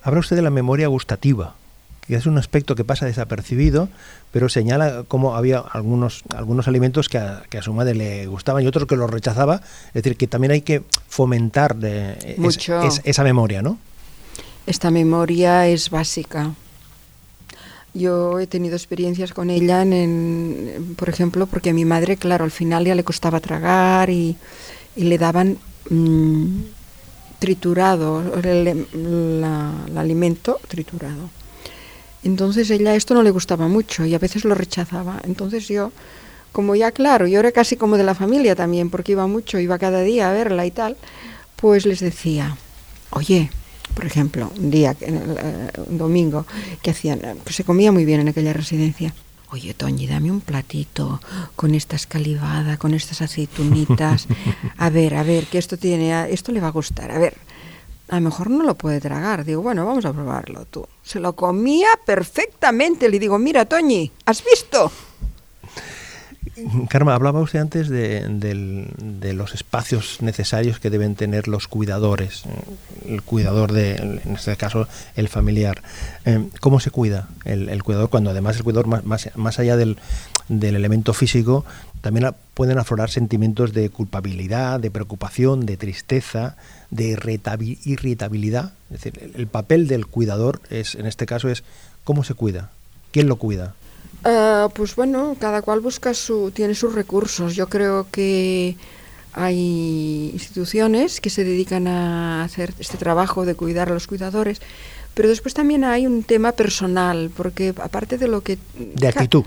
Habla 0.02 0.20
usted 0.20 0.36
de 0.36 0.42
la 0.42 0.50
memoria 0.50 0.86
gustativa 0.86 1.56
que 2.06 2.14
es 2.14 2.26
un 2.26 2.38
aspecto 2.38 2.74
que 2.74 2.84
pasa 2.84 3.06
desapercibido, 3.06 3.88
pero 4.32 4.48
señala 4.48 5.04
cómo 5.08 5.34
había 5.34 5.58
algunos, 5.58 6.22
algunos 6.34 6.68
alimentos 6.68 7.08
que 7.08 7.18
a, 7.18 7.42
que 7.50 7.58
a, 7.58 7.62
su 7.62 7.72
madre 7.72 7.94
le 7.94 8.26
gustaban 8.26 8.62
y 8.62 8.66
otros 8.66 8.86
que 8.86 8.96
los 8.96 9.10
rechazaba. 9.10 9.60
Es 9.88 9.94
decir, 9.94 10.16
que 10.16 10.26
también 10.26 10.52
hay 10.52 10.60
que 10.62 10.82
fomentar 11.08 11.76
de, 11.76 12.36
Mucho. 12.38 12.80
Es, 12.82 12.98
es, 12.98 13.02
esa 13.04 13.24
memoria, 13.24 13.62
¿no? 13.62 13.78
Esta 14.66 14.90
memoria 14.90 15.66
es 15.68 15.90
básica. 15.90 16.52
Yo 17.94 18.38
he 18.38 18.46
tenido 18.46 18.76
experiencias 18.76 19.32
con 19.32 19.48
ella, 19.48 19.82
en, 19.82 19.92
en, 19.92 20.94
por 20.96 21.08
ejemplo, 21.08 21.46
porque 21.46 21.70
a 21.70 21.72
mi 21.72 21.84
madre, 21.84 22.16
claro, 22.16 22.44
al 22.44 22.50
final 22.50 22.84
ya 22.84 22.94
le 22.94 23.04
costaba 23.04 23.40
tragar 23.40 24.10
y, 24.10 24.36
y 24.94 25.04
le 25.04 25.16
daban 25.18 25.56
mmm, 25.88 26.60
triturado, 27.38 28.22
el, 28.42 29.40
la, 29.40 29.72
el 29.88 29.98
alimento 29.98 30.60
triturado. 30.68 31.30
Entonces 32.26 32.68
ella 32.70 32.96
esto 32.96 33.14
no 33.14 33.22
le 33.22 33.30
gustaba 33.30 33.68
mucho 33.68 34.04
y 34.04 34.12
a 34.12 34.18
veces 34.18 34.44
lo 34.44 34.56
rechazaba. 34.56 35.20
Entonces 35.24 35.68
yo, 35.68 35.92
como 36.50 36.74
ya 36.74 36.90
claro, 36.90 37.28
yo 37.28 37.38
era 37.38 37.52
casi 37.52 37.76
como 37.76 37.96
de 37.96 38.02
la 38.02 38.16
familia 38.16 38.56
también, 38.56 38.90
porque 38.90 39.12
iba 39.12 39.28
mucho, 39.28 39.60
iba 39.60 39.78
cada 39.78 40.02
día 40.02 40.28
a 40.28 40.32
verla 40.32 40.66
y 40.66 40.72
tal, 40.72 40.96
pues 41.54 41.86
les 41.86 42.00
decía, 42.00 42.56
oye, 43.10 43.48
por 43.94 44.04
ejemplo, 44.04 44.50
un 44.58 44.72
día, 44.72 44.96
un 45.86 45.98
domingo, 45.98 46.46
que 46.82 46.90
hacían, 46.90 47.20
pues 47.44 47.54
se 47.54 47.62
comía 47.62 47.92
muy 47.92 48.04
bien 48.04 48.20
en 48.20 48.28
aquella 48.28 48.52
residencia. 48.52 49.14
Oye, 49.52 49.74
Toñi, 49.74 50.08
dame 50.08 50.32
un 50.32 50.40
platito 50.40 51.20
con 51.54 51.76
esta 51.76 51.94
escalivada, 51.94 52.76
con 52.76 52.92
estas 52.92 53.22
aceitunitas. 53.22 54.26
A 54.76 54.90
ver, 54.90 55.14
a 55.14 55.22
ver, 55.22 55.46
que 55.46 55.58
esto 55.58 55.76
tiene, 55.76 56.32
esto 56.32 56.50
le 56.50 56.60
va 56.60 56.66
a 56.66 56.72
gustar. 56.72 57.12
A 57.12 57.18
ver, 57.20 57.34
a 58.08 58.16
lo 58.16 58.20
mejor 58.22 58.50
no 58.50 58.64
lo 58.64 58.74
puede 58.76 59.00
tragar. 59.00 59.44
Digo, 59.44 59.62
bueno, 59.62 59.84
vamos 59.84 60.04
a 60.04 60.12
probarlo 60.12 60.64
tú. 60.66 60.86
Se 61.02 61.20
lo 61.20 61.34
comía 61.34 61.88
perfectamente. 62.04 63.08
Le 63.08 63.18
digo, 63.18 63.38
mira, 63.38 63.64
Toñi, 63.64 64.12
¿has 64.24 64.44
visto? 64.44 64.92
Karma, 66.88 67.14
hablaba 67.14 67.40
usted 67.40 67.58
antes 67.58 67.88
de, 67.90 69.32
los 69.34 69.54
espacios 69.54 70.22
necesarios 70.22 70.80
que 70.80 70.88
deben 70.88 71.14
tener 71.14 71.48
los 71.48 71.68
cuidadores, 71.68 72.44
el 73.06 73.20
cuidador 73.22 73.72
de, 73.72 73.96
en 73.96 74.36
este 74.36 74.56
caso, 74.56 74.88
el 75.16 75.28
familiar. 75.28 75.82
Eh, 76.24 76.48
¿Cómo 76.60 76.80
se 76.80 76.90
cuida 76.90 77.28
el, 77.44 77.82
cuidador 77.82 78.08
cuando 78.08 78.30
además 78.30 78.56
el 78.56 78.64
cuidador, 78.64 78.86
más, 78.86 79.04
más, 79.04 79.28
más 79.34 79.58
allá 79.58 79.76
del 79.76 79.98
elemento 80.48 81.12
físico, 81.12 81.66
también 82.06 82.32
pueden 82.54 82.78
aflorar 82.78 83.10
sentimientos 83.10 83.72
de 83.72 83.90
culpabilidad, 83.90 84.78
de 84.78 84.92
preocupación, 84.92 85.66
de 85.66 85.76
tristeza, 85.76 86.56
de 86.92 87.18
irritabilidad. 87.84 88.74
Es 88.92 89.02
decir, 89.02 89.32
el 89.34 89.48
papel 89.48 89.88
del 89.88 90.06
cuidador 90.06 90.60
es, 90.70 90.94
en 90.94 91.06
este 91.06 91.26
caso, 91.26 91.48
es 91.48 91.64
cómo 92.04 92.22
se 92.22 92.34
cuida, 92.34 92.70
quién 93.10 93.26
lo 93.26 93.34
cuida. 93.34 93.74
Uh, 94.24 94.70
pues 94.70 94.94
bueno, 94.94 95.36
cada 95.40 95.62
cual 95.62 95.80
busca 95.80 96.14
su, 96.14 96.52
tiene 96.52 96.76
sus 96.76 96.94
recursos. 96.94 97.56
Yo 97.56 97.68
creo 97.68 98.06
que 98.12 98.76
hay 99.32 100.30
instituciones 100.32 101.20
que 101.20 101.30
se 101.30 101.42
dedican 101.42 101.88
a 101.88 102.44
hacer 102.44 102.72
este 102.78 102.98
trabajo 102.98 103.44
de 103.44 103.56
cuidar 103.56 103.88
a 103.88 103.94
los 103.94 104.06
cuidadores, 104.06 104.60
Pero 105.14 105.30
después 105.30 105.54
también 105.54 105.82
hay 105.82 106.06
un 106.06 106.22
tema 106.22 106.52
personal, 106.52 107.30
porque 107.34 107.74
aparte 107.82 108.16
de 108.16 108.28
lo 108.28 108.42
que... 108.42 108.58
De 108.76 109.08
actitud. 109.08 109.44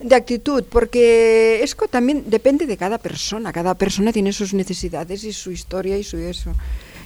De 0.00 0.14
actitud, 0.14 0.64
porque 0.64 1.60
esto 1.62 1.86
también 1.86 2.24
depende 2.26 2.64
de 2.66 2.78
cada 2.78 2.96
persona. 2.96 3.52
Cada 3.52 3.74
persona 3.74 4.12
tiene 4.12 4.32
sus 4.32 4.54
necesidades 4.54 5.24
y 5.24 5.32
su 5.32 5.50
historia 5.50 5.98
y 5.98 6.04
su 6.04 6.16
eso. 6.16 6.54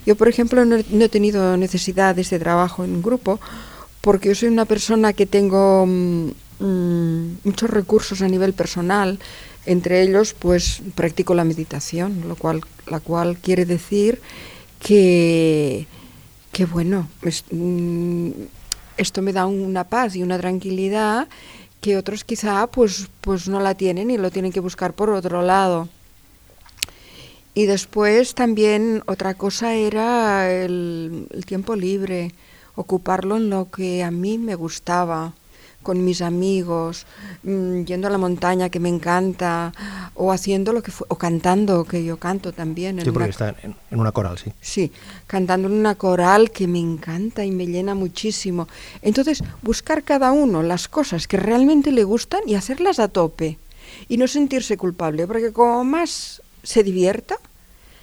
Yo, 0.06 0.14
por 0.14 0.28
ejemplo, 0.28 0.64
no, 0.64 0.76
he 0.76 1.08
tenido 1.08 1.56
necesidades 1.56 2.30
de 2.30 2.38
trabajo 2.38 2.84
en 2.84 3.02
grupo 3.02 3.40
porque 4.00 4.28
yo 4.28 4.34
soy 4.36 4.48
una 4.48 4.64
persona 4.64 5.12
que 5.12 5.26
tengo 5.26 5.86
mm, 5.86 6.30
mm, 6.60 7.38
muchos 7.42 7.70
recursos 7.70 8.22
a 8.22 8.28
nivel 8.28 8.52
personal. 8.52 9.18
Entre 9.66 10.02
ellos, 10.02 10.34
pues 10.38 10.82
practico 10.94 11.34
la 11.34 11.42
meditación, 11.42 12.28
lo 12.28 12.36
cual, 12.36 12.60
la 12.86 13.00
cual 13.00 13.38
quiere 13.38 13.64
decir 13.64 14.20
que, 14.78 15.88
que 16.52 16.64
bueno, 16.66 17.08
mm, 17.50 18.30
esto 18.98 19.22
me 19.22 19.32
da 19.32 19.46
una 19.46 19.84
paz 19.84 20.14
y 20.14 20.22
una 20.22 20.38
tranquilidad 20.38 21.26
que 21.84 21.98
otros 21.98 22.24
quizá 22.24 22.66
pues, 22.66 23.10
pues 23.20 23.46
no 23.46 23.60
la 23.60 23.74
tienen 23.74 24.10
y 24.10 24.16
lo 24.16 24.30
tienen 24.30 24.52
que 24.52 24.60
buscar 24.60 24.94
por 24.94 25.10
otro 25.10 25.42
lado. 25.42 25.90
Y 27.52 27.66
después 27.66 28.34
también 28.34 29.02
otra 29.04 29.34
cosa 29.34 29.74
era 29.74 30.50
el, 30.50 31.26
el 31.30 31.44
tiempo 31.44 31.76
libre, 31.76 32.32
ocuparlo 32.74 33.36
en 33.36 33.50
lo 33.50 33.70
que 33.70 34.02
a 34.02 34.10
mí 34.10 34.38
me 34.38 34.54
gustaba 34.54 35.34
con 35.84 36.04
mis 36.04 36.20
amigos, 36.20 37.06
mm, 37.44 37.84
yendo 37.84 38.08
a 38.08 38.10
la 38.10 38.18
montaña 38.18 38.68
que 38.70 38.80
me 38.80 38.88
encanta, 38.88 39.72
o 40.14 40.32
haciendo 40.32 40.72
lo 40.72 40.82
que 40.82 40.90
fue, 40.90 41.06
o 41.08 41.16
cantando, 41.16 41.84
que 41.84 42.04
yo 42.04 42.16
canto 42.16 42.52
también. 42.52 42.98
En 42.98 43.04
sí, 43.04 43.12
porque 43.12 43.30
está 43.30 43.54
en, 43.62 43.76
una 43.92 44.10
coral, 44.10 44.36
sí. 44.38 44.50
Sí, 44.60 44.90
cantando 45.28 45.68
en 45.68 45.74
una 45.74 45.94
coral 45.94 46.50
que 46.50 46.66
me 46.66 46.80
encanta 46.80 47.44
y 47.44 47.52
me 47.52 47.66
llena 47.68 47.94
muchísimo. 47.94 48.66
Entonces, 49.02 49.44
buscar 49.62 50.02
cada 50.02 50.32
uno 50.32 50.64
las 50.64 50.88
cosas 50.88 51.28
que 51.28 51.36
realmente 51.36 51.92
le 51.92 52.02
gustan 52.02 52.40
y 52.46 52.56
hacerlas 52.56 52.98
a 52.98 53.06
tope. 53.06 53.58
Y 54.08 54.16
no 54.16 54.26
sentirse 54.26 54.76
culpable, 54.76 55.28
porque 55.28 55.52
como 55.52 55.84
más 55.84 56.42
se 56.64 56.82
divierta, 56.82 57.36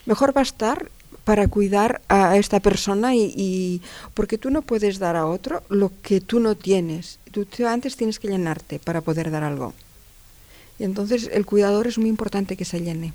mejor 0.06 0.36
va 0.36 0.42
a 0.42 0.44
estar 0.44 0.90
para 1.24 1.48
cuidar 1.48 2.02
a 2.08 2.38
esta 2.38 2.60
persona 2.60 3.16
y, 3.16 3.82
porque 4.14 4.38
tú 4.38 4.50
no 4.50 4.62
puedes 4.62 5.00
dar 5.00 5.16
a 5.16 5.26
otro 5.26 5.64
lo 5.70 5.92
que 6.02 6.22
tú 6.22 6.40
no 6.40 6.56
tienes. 6.56 7.20
Tú 7.32 7.46
antes 7.68 7.96
tienes 7.96 8.20
que 8.20 8.28
llenarte 8.28 8.80
para 8.80 9.02
poder 9.02 9.32
dar 9.32 9.44
algo. 9.44 9.74
Y 10.80 10.84
entonces 10.84 11.30
el 11.32 11.46
cuidador 11.46 11.88
es 11.88 11.98
muy 11.98 12.10
importante 12.10 12.58
que 12.58 12.66
se 12.66 12.82
llene. 12.82 13.14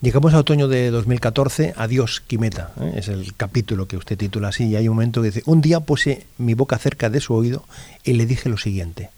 Llegamos 0.00 0.32
a 0.32 0.38
otoño 0.38 0.68
de 0.68 0.90
2014, 0.90 1.74
Adiós, 1.76 2.22
Quimeta, 2.24 2.72
¿eh? 2.80 2.92
es 2.96 3.08
el 3.08 3.34
capítulo 3.34 3.88
que 3.88 3.96
usted 3.96 4.16
titula 4.16 4.48
así, 4.48 4.66
y 4.66 4.76
hay 4.76 4.88
un 4.88 4.94
momento 4.94 5.20
que 5.20 5.32
dice, 5.32 5.42
un 5.44 5.60
día 5.60 5.80
puse 5.80 6.24
mi 6.38 6.54
boca 6.54 6.78
cerca 6.78 7.10
de 7.10 7.20
su 7.20 7.34
oído 7.34 7.64
y 8.04 8.12
le 8.12 8.24
dije 8.24 8.48
lo 8.48 8.58
siguiente, 8.58 9.10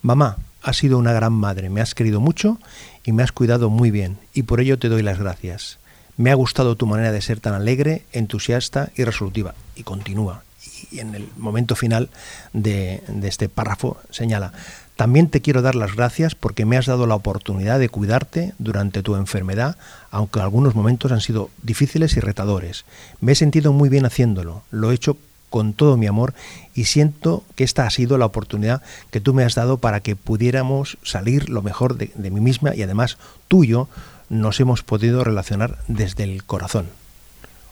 mamá, 0.00 0.38
has 0.62 0.78
sido 0.78 0.96
una 0.96 1.12
gran 1.12 1.34
madre, 1.34 1.68
me 1.68 1.82
has 1.82 1.94
querido 1.94 2.20
mucho 2.20 2.58
y 3.04 3.12
me 3.12 3.22
has 3.22 3.32
cuidado 3.32 3.68
muy 3.68 3.90
bien, 3.90 4.16
y 4.32 4.44
por 4.44 4.60
ello 4.60 4.78
te 4.78 4.88
doy 4.88 5.02
las 5.02 5.18
gracias. 5.18 5.78
Me 6.16 6.30
ha 6.30 6.34
gustado 6.34 6.76
tu 6.76 6.86
manera 6.86 7.12
de 7.12 7.20
ser 7.20 7.40
tan 7.40 7.54
alegre, 7.54 8.04
entusiasta 8.12 8.90
y 8.96 9.04
resolutiva. 9.04 9.54
Y 9.74 9.82
continúa. 9.82 10.44
Y 10.90 11.00
en 11.00 11.14
el 11.14 11.28
momento 11.36 11.74
final 11.76 12.08
de, 12.52 13.02
este 13.22 13.48
párrafo 13.48 13.98
señala, 14.10 14.52
también 14.96 15.28
te 15.28 15.40
quiero 15.40 15.60
dar 15.60 15.74
las 15.74 15.96
gracias 15.96 16.34
porque 16.34 16.64
me 16.64 16.76
has 16.76 16.86
dado 16.86 17.06
la 17.06 17.16
oportunidad 17.16 17.80
de 17.80 17.88
cuidarte 17.88 18.52
durante 18.58 19.02
tu 19.02 19.16
enfermedad, 19.16 19.76
aunque 20.10 20.40
algunos 20.40 20.74
momentos 20.74 21.10
han 21.10 21.20
sido 21.20 21.50
difíciles 21.62 22.16
y 22.16 22.20
retadores. 22.20 22.84
Me 23.20 23.32
he 23.32 23.34
sentido 23.34 23.72
muy 23.72 23.88
bien 23.88 24.06
haciéndolo, 24.06 24.62
lo 24.70 24.92
he 24.92 24.94
hecho 24.94 25.16
con 25.50 25.72
todo 25.72 25.96
mi 25.96 26.06
amor 26.06 26.34
y 26.74 26.86
siento 26.86 27.44
que 27.54 27.62
esta 27.62 27.86
ha 27.86 27.90
sido 27.90 28.18
la 28.18 28.26
oportunidad 28.26 28.82
que 29.10 29.20
tú 29.20 29.34
me 29.34 29.44
has 29.44 29.54
dado 29.54 29.78
para 29.78 30.00
que 30.00 30.16
pudiéramos 30.16 30.98
salir 31.04 31.48
lo 31.48 31.62
mejor 31.62 31.96
de, 31.96 32.10
de 32.14 32.30
mí 32.30 32.40
misma 32.40 32.74
y 32.74 32.82
además 32.82 33.18
tuyo 33.46 33.88
nos 34.28 34.60
hemos 34.60 34.82
podido 34.82 35.24
relacionar 35.24 35.78
desde 35.88 36.24
el 36.24 36.44
corazón. 36.44 36.86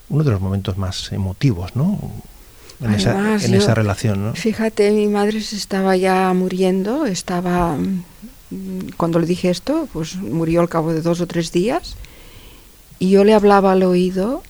Uno 0.08 0.24
de 0.24 0.30
los 0.30 0.40
momentos 0.40 0.76
más 0.76 1.12
emotivos, 1.12 1.74
¿no? 1.76 1.98
En, 2.80 2.94
esa, 2.94 3.74
relación, 3.74 4.24
¿no? 4.24 4.34
Fíjate, 4.34 4.90
mi 4.90 5.06
madre 5.06 5.40
se 5.40 5.54
estaba 5.54 5.96
ya 5.96 6.32
muriendo, 6.34 7.06
estaba, 7.06 7.76
mm, 7.76 8.90
cuando 8.96 9.20
le 9.20 9.26
dije 9.26 9.50
esto, 9.50 9.88
pues 9.92 10.16
murió 10.16 10.60
al 10.60 10.68
cabo 10.68 10.92
de 10.92 11.00
dos 11.00 11.20
o 11.20 11.28
tres 11.28 11.52
días, 11.52 11.96
y 12.98 13.10
yo 13.10 13.22
le 13.22 13.34
hablaba 13.34 13.72
al 13.72 13.84
oído 13.84 14.42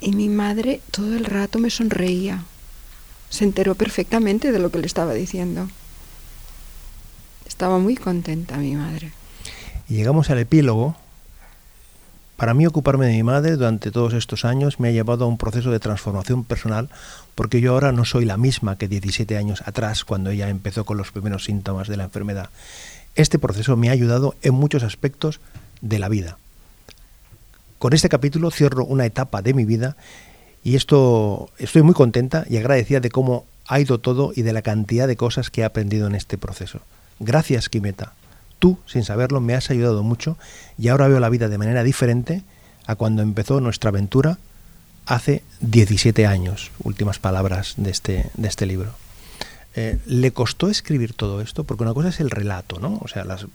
y 0.00 0.12
mi 0.12 0.28
madre 0.28 0.80
todo 0.90 1.16
el 1.16 1.24
rato 1.24 1.58
me 1.58 1.70
sonreía. 1.70 2.44
Se 3.28 3.44
enteró 3.44 3.74
perfectamente 3.74 4.52
de 4.52 4.58
lo 4.58 4.70
que 4.70 4.78
le 4.78 4.86
estaba 4.86 5.14
diciendo. 5.14 5.68
Estaba 7.46 7.78
muy 7.78 7.96
contenta 7.96 8.56
mi 8.56 8.74
madre. 8.74 9.12
Y 9.88 9.96
llegamos 9.96 10.30
al 10.30 10.38
epílogo, 10.38 10.96
para 12.40 12.54
mí 12.54 12.66
ocuparme 12.66 13.06
de 13.06 13.12
mi 13.12 13.22
madre 13.22 13.54
durante 13.56 13.90
todos 13.90 14.14
estos 14.14 14.46
años 14.46 14.80
me 14.80 14.88
ha 14.88 14.92
llevado 14.92 15.26
a 15.26 15.28
un 15.28 15.36
proceso 15.36 15.70
de 15.70 15.78
transformación 15.78 16.42
personal 16.42 16.88
porque 17.34 17.60
yo 17.60 17.74
ahora 17.74 17.92
no 17.92 18.06
soy 18.06 18.24
la 18.24 18.38
misma 18.38 18.78
que 18.78 18.88
17 18.88 19.36
años 19.36 19.62
atrás 19.66 20.06
cuando 20.06 20.30
ella 20.30 20.48
empezó 20.48 20.86
con 20.86 20.96
los 20.96 21.12
primeros 21.12 21.44
síntomas 21.44 21.86
de 21.86 21.98
la 21.98 22.04
enfermedad. 22.04 22.48
Este 23.14 23.38
proceso 23.38 23.76
me 23.76 23.90
ha 23.90 23.92
ayudado 23.92 24.36
en 24.40 24.54
muchos 24.54 24.84
aspectos 24.84 25.38
de 25.82 25.98
la 25.98 26.08
vida. 26.08 26.38
Con 27.78 27.92
este 27.92 28.08
capítulo 28.08 28.50
cierro 28.50 28.86
una 28.86 29.04
etapa 29.04 29.42
de 29.42 29.52
mi 29.52 29.66
vida 29.66 29.98
y 30.64 30.76
esto 30.76 31.50
estoy 31.58 31.82
muy 31.82 31.92
contenta 31.92 32.46
y 32.48 32.56
agradecida 32.56 33.00
de 33.00 33.10
cómo 33.10 33.44
ha 33.66 33.80
ido 33.80 33.98
todo 33.98 34.32
y 34.34 34.40
de 34.40 34.54
la 34.54 34.62
cantidad 34.62 35.06
de 35.06 35.16
cosas 35.16 35.50
que 35.50 35.60
he 35.60 35.64
aprendido 35.64 36.06
en 36.06 36.14
este 36.14 36.38
proceso. 36.38 36.80
Gracias, 37.18 37.68
Quimeta. 37.68 38.14
Tú, 38.60 38.78
sin 38.86 39.02
saberlo, 39.02 39.40
me 39.40 39.54
has 39.54 39.70
ayudado 39.70 40.04
mucho 40.04 40.36
y 40.78 40.88
ahora 40.88 41.08
veo 41.08 41.18
la 41.18 41.28
vida 41.28 41.48
de 41.48 41.58
manera 41.58 41.82
diferente 41.82 42.44
a 42.86 42.94
cuando 42.94 43.22
empezó 43.22 43.60
nuestra 43.60 43.88
aventura 43.88 44.38
hace 45.06 45.42
17 45.60 46.26
años, 46.26 46.70
últimas 46.84 47.18
palabras 47.18 47.74
de 47.76 47.90
este, 47.90 48.30
de 48.34 48.48
este 48.48 48.66
libro. 48.66 48.92
Eh, 49.76 49.98
¿Le 50.06 50.32
costó 50.32 50.68
escribir 50.68 51.14
todo 51.14 51.40
esto? 51.40 51.62
Porque 51.62 51.84
una 51.84 51.94
cosa 51.94 52.08
es 52.08 52.18
el 52.18 52.30
relato, 52.30 52.80
¿no? 52.80 52.98
O 53.02 53.08
sea, 53.08 53.24
las, 53.24 53.46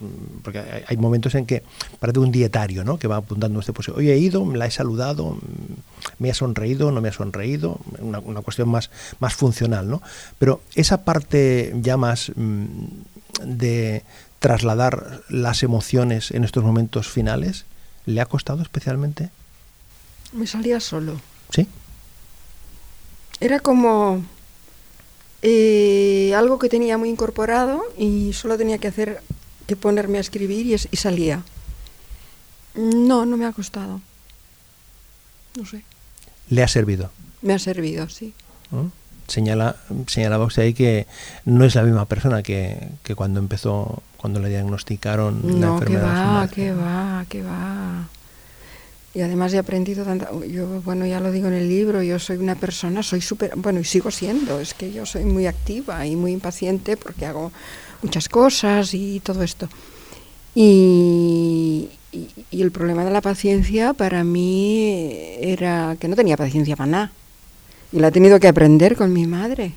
porque 0.43 0.63
hay, 0.87 0.95
momentos 0.95 1.35
en 1.35 1.45
que 1.45 1.61
parece 1.99 2.19
un 2.19 2.31
dietario, 2.31 2.85
¿no? 2.85 2.97
Que 2.97 3.07
va 3.07 3.17
apuntando 3.17 3.59
este 3.59 3.73
pues, 3.73 3.89
oye, 3.89 4.13
he 4.13 4.17
ido, 4.17 4.45
me 4.45 4.57
la 4.57 4.65
he 4.65 4.71
saludado, 4.71 5.37
me 6.17 6.31
ha 6.31 6.33
sonreído, 6.33 6.91
no 6.91 7.01
me 7.01 7.09
ha 7.09 7.11
sonreído, 7.11 7.79
una, 7.99 8.19
una 8.19 8.41
cuestión 8.41 8.69
más, 8.69 8.91
más 9.19 9.35
funcional, 9.35 9.89
¿no? 9.89 10.01
Pero 10.39 10.61
esa 10.75 11.03
parte 11.03 11.73
ya 11.81 11.97
más 11.97 12.31
mm, 12.33 12.65
de, 13.43 14.03
trasladar 14.45 15.23
las 15.27 15.63
emociones 15.63 16.29
en 16.29 16.43
estos 16.43 16.63
momentos 16.63 17.09
finales? 17.09 17.65
¿Le 18.05 18.21
ha 18.21 18.27
costado 18.27 18.61
especialmente? 18.61 19.31
Me 20.33 20.45
salía 20.45 20.79
solo. 20.79 21.19
¿Sí? 21.49 21.67
Era 23.39 23.59
como 23.59 24.23
eh, 25.41 26.31
algo 26.37 26.59
que 26.59 26.69
tenía 26.69 26.95
muy 26.99 27.09
incorporado 27.09 27.81
y 27.97 28.33
solo 28.33 28.55
tenía 28.55 28.77
que 28.77 28.87
hacer 28.87 29.23
que 29.65 29.75
ponerme 29.75 30.19
a 30.19 30.21
escribir 30.21 30.67
y, 30.67 30.95
salía. 30.95 31.41
No, 32.75 33.25
no 33.25 33.37
me 33.37 33.47
ha 33.47 33.51
costado. 33.51 33.99
No 35.57 35.65
sé. 35.65 35.81
¿Le 36.49 36.61
ha 36.61 36.67
servido? 36.67 37.09
Me 37.41 37.55
ha 37.55 37.57
servido, 37.57 38.09
sí. 38.09 38.35
¿Mm? 38.69 38.89
Señala, 39.27 39.75
señalaba 40.07 40.45
usted 40.45 40.63
ahí 40.63 40.73
que 40.73 41.07
no 41.45 41.65
es 41.65 41.75
la 41.75 41.83
misma 41.83 42.05
persona 42.05 42.43
que, 42.43 42.89
que 43.03 43.15
cuando 43.15 43.39
empezó 43.39 44.03
cuando 44.17 44.39
le 44.39 44.49
diagnosticaron 44.49 45.59
la 45.61 45.67
enfermedad. 45.67 46.41
No, 46.41 46.49
que 46.49 46.71
va, 46.71 46.73
que 46.73 46.73
va, 46.73 47.25
que 47.29 47.43
va. 47.43 48.07
Y 49.13 49.21
además 49.21 49.53
he 49.53 49.59
aprendido 49.59 50.03
tanto, 50.03 50.43
yo, 50.43 50.81
bueno, 50.81 51.05
ya 51.05 51.21
lo 51.21 51.31
digo 51.31 51.47
en 51.47 51.53
el 51.53 51.69
libro, 51.69 52.03
yo 52.03 52.19
soy 52.19 52.35
una 52.35 52.55
persona, 52.55 53.01
soy 53.01 53.21
súper, 53.21 53.53
bueno, 53.55 53.79
y 53.79 53.85
sigo 53.85 54.11
siendo, 54.11 54.59
es 54.59 54.73
que 54.73 54.91
yo 54.91 55.05
soy 55.05 55.23
muy 55.23 55.47
activa 55.47 56.05
y 56.05 56.17
muy 56.17 56.33
impaciente 56.33 56.97
porque 56.97 57.25
hago 57.25 57.51
muchas 58.01 58.27
cosas 58.27 58.93
y 58.93 59.21
todo 59.21 59.43
esto. 59.43 59.69
Y, 60.53 61.89
y, 62.11 62.61
el 62.61 62.71
problema 62.71 63.05
de 63.05 63.11
la 63.11 63.21
paciencia 63.21 63.93
para 63.93 64.23
mí 64.23 65.07
era 65.39 65.95
que 65.99 66.07
no 66.07 66.15
tenía 66.15 66.35
paciencia 66.35 66.75
para 66.75 66.91
nada. 66.91 67.11
Y 67.91 67.99
la 67.99 68.09
he 68.09 68.11
tenido 68.11 68.39
que 68.39 68.47
aprender 68.47 68.95
con 68.95 69.13
mi 69.13 69.25
madre. 69.27 69.73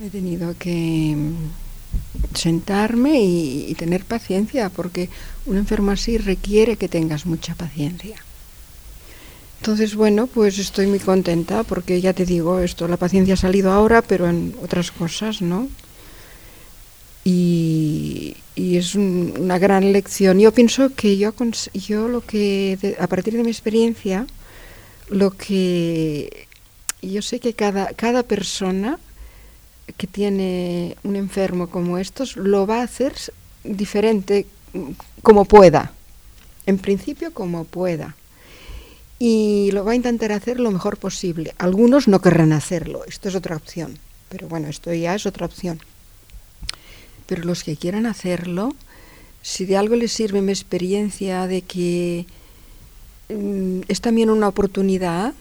He 0.00 0.10
tenido 0.10 0.54
que 0.58 1.16
sentarme 2.34 3.20
y, 3.22 3.74
tener 3.74 4.04
paciencia, 4.04 4.68
porque 4.68 5.08
un 5.46 5.56
enfermo 5.56 5.90
así 5.90 6.18
requiere 6.18 6.76
que 6.76 6.88
tengas 6.88 7.26
mucha 7.26 7.54
paciencia. 7.54 8.16
Entonces, 9.60 9.94
bueno, 9.94 10.26
pues 10.26 10.58
estoy 10.58 10.86
muy 10.86 10.98
contenta 10.98 11.62
porque 11.62 12.00
ya 12.00 12.12
te 12.12 12.26
digo, 12.26 12.58
esto, 12.58 12.86
la 12.86 12.96
paciencia 12.96 13.34
ha 13.34 13.38
salido 13.38 13.72
ahora, 13.72 14.02
pero 14.02 14.28
en 14.28 14.54
otras 14.62 14.90
cosas, 14.90 15.40
¿no? 15.40 15.68
Y, 17.24 18.36
es 18.56 18.94
una 18.94 19.58
gran 19.58 19.92
lección. 19.92 20.38
Yo 20.38 20.52
pienso 20.52 20.94
que 20.94 21.16
yo, 21.16 21.32
yo 21.72 22.08
lo 22.08 22.20
que, 22.20 22.96
a 23.00 23.06
partir 23.06 23.34
de 23.34 23.42
mi 23.42 23.50
experiencia, 23.50 24.26
lo 25.08 25.30
que 25.32 26.46
yo 27.10 27.22
sé 27.22 27.40
que 27.40 27.54
cada, 27.54 27.92
cada 27.94 28.22
persona 28.22 28.98
que 29.96 30.06
tiene 30.06 30.96
un 31.02 31.16
enfermo 31.16 31.68
como 31.68 31.98
estos 31.98 32.36
lo 32.36 32.66
va 32.66 32.80
a 32.80 32.84
hacer 32.84 33.14
diferente 33.62 34.46
como 35.22 35.44
pueda. 35.44 35.92
En 36.66 36.78
principio 36.78 37.32
como 37.32 37.64
pueda. 37.64 38.16
Y 39.18 39.70
lo 39.72 39.84
va 39.84 39.92
a 39.92 39.96
intentar 39.96 40.32
hacer 40.32 40.58
lo 40.58 40.70
mejor 40.70 40.96
posible. 40.96 41.54
Algunos 41.58 42.08
no 42.08 42.20
querrán 42.20 42.52
hacerlo, 42.52 43.04
esto 43.06 43.28
es 43.28 43.34
otra 43.34 43.56
opción. 43.56 43.98
Pero 44.28 44.48
bueno, 44.48 44.68
esto 44.68 44.92
ya 44.92 45.14
es 45.14 45.26
otra 45.26 45.46
opción. 45.46 45.80
Pero 47.26 47.44
los 47.44 47.62
que 47.62 47.76
quieran 47.76 48.06
hacerlo, 48.06 48.74
si 49.42 49.64
de 49.64 49.76
algo 49.76 49.94
les 49.94 50.12
sirve 50.12 50.42
mi 50.42 50.52
experiencia 50.52 51.46
de 51.46 51.62
que 51.62 52.26
mm, 53.28 53.82
es 53.88 54.00
también 54.00 54.30
una 54.30 54.48
oportunidad 54.48 55.34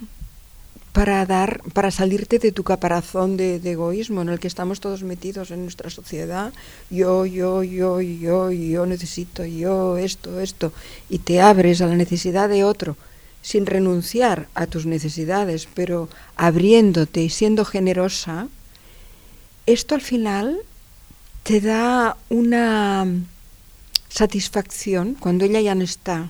para 0.93 1.25
dar, 1.25 1.61
para 1.73 1.89
salirte 1.89 2.37
de 2.37 2.51
tu 2.51 2.63
caparazón 2.63 3.35
de, 3.35 3.55
egoísmo 3.57 4.21
en 4.21 4.29
el 4.29 4.39
que 4.39 4.47
estamos 4.47 4.79
todos 4.79 5.01
metidos 5.01 5.49
en 5.49 5.63
nuestra 5.63 5.89
sociedad. 5.89 6.53
Yo, 6.91 7.25
yo, 7.25 7.63
yo, 7.63 7.99
yo, 7.99 8.51
yo 8.51 8.85
necesito, 8.85 9.43
yo, 9.43 9.97
esto, 9.97 10.39
esto. 10.39 10.71
Y 11.09 11.17
te 11.17 11.41
abres 11.41 11.81
a 11.81 11.87
la 11.87 11.95
necesidad 11.95 12.47
de 12.47 12.63
otro, 12.63 12.95
sin 13.41 13.65
renunciar 13.65 14.47
a 14.53 14.67
tus 14.67 14.85
necesidades, 14.85 15.67
pero 15.73 16.09
abriéndote 16.35 17.23
y 17.23 17.29
siendo 17.29 17.65
generosa. 17.65 18.47
Esto 19.65 19.95
al 19.95 20.01
final 20.01 20.59
te 21.41 21.59
da 21.59 22.17
una 22.29 23.07
satisfacción 24.09 25.15
cuando 25.19 25.43
ella 25.43 25.59
ya 25.59 25.73
no 25.73 25.83
está, 25.83 26.29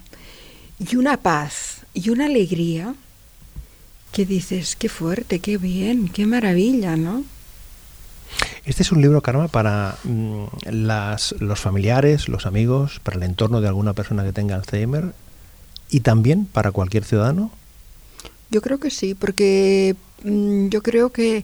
y 0.79 0.95
una 0.95 1.17
paz 1.17 1.81
y 1.93 2.09
una 2.09 2.27
alegría 2.27 2.95
que 4.13 4.25
dices, 4.25 4.77
qué 4.77 4.87
fuerte, 4.87 5.39
qué 5.39 5.57
bien, 5.57 6.07
qué 6.07 6.25
maravilla, 6.25 6.95
¿no? 6.95 7.23
Este 8.63 8.83
es 8.83 8.91
un 8.91 9.01
libro, 9.01 9.21
Karma, 9.21 9.47
para 9.47 9.97
mm, 10.03 10.45
las, 10.69 11.35
los 11.39 11.59
familiares, 11.59 12.29
los 12.29 12.45
amigos, 12.45 13.01
para 13.03 13.17
el 13.17 13.23
entorno 13.23 13.59
de 13.59 13.67
alguna 13.67 13.93
persona 13.93 14.23
que 14.23 14.31
tenga 14.31 14.55
Alzheimer 14.55 15.13
y 15.89 16.01
también 16.01 16.45
para 16.45 16.71
cualquier 16.71 17.03
ciudadano. 17.03 17.51
Yo 18.51 18.61
creo 18.61 18.79
que 18.79 18.91
sí, 18.91 19.15
porque 19.15 19.95
mm, 20.23 20.67
yo 20.69 20.83
creo 20.83 21.09
que 21.09 21.43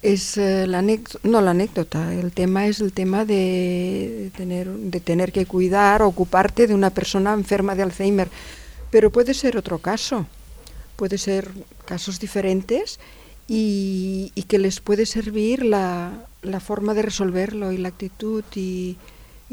es 0.00 0.38
eh, 0.38 0.66
la 0.66 0.82
no 0.82 1.40
la 1.42 1.50
anécdota, 1.50 2.14
el 2.14 2.32
tema 2.32 2.66
es 2.66 2.80
el 2.80 2.92
tema 2.92 3.24
de 3.24 4.30
tener, 4.36 4.68
de 4.68 5.00
tener 5.00 5.30
que 5.30 5.44
cuidar, 5.44 6.02
ocuparte 6.02 6.66
de 6.66 6.74
una 6.74 6.90
persona 6.90 7.34
enferma 7.34 7.74
de 7.74 7.82
Alzheimer, 7.82 8.28
pero 8.90 9.10
puede 9.10 9.34
ser 9.34 9.58
otro 9.58 9.78
caso 9.78 10.26
puede 10.98 11.16
ser 11.16 11.48
casos 11.86 12.18
diferentes 12.18 12.98
y, 13.46 14.32
que 14.48 14.58
les 14.58 14.80
puede 14.80 15.06
servir 15.06 15.64
la, 15.64 16.10
forma 16.60 16.92
de 16.92 17.02
resolverlo 17.02 17.70
y 17.72 17.78
la 17.78 17.88
actitud 17.88 18.44
y, 18.54 18.98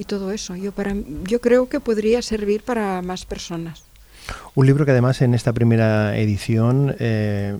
todo 0.07 0.31
eso. 0.31 0.55
Yo, 0.55 0.71
para, 0.73 0.93
yo 1.23 1.39
creo 1.39 1.69
que 1.69 1.79
podría 1.79 2.21
servir 2.21 2.63
para 2.63 3.01
más 3.01 3.25
personas. 3.25 3.83
Un 4.55 4.65
libro 4.65 4.85
que 4.85 4.91
además 4.91 5.21
en 5.21 5.35
esta 5.35 5.53
primera 5.53 6.17
edición, 6.17 6.95
eh, 6.99 7.55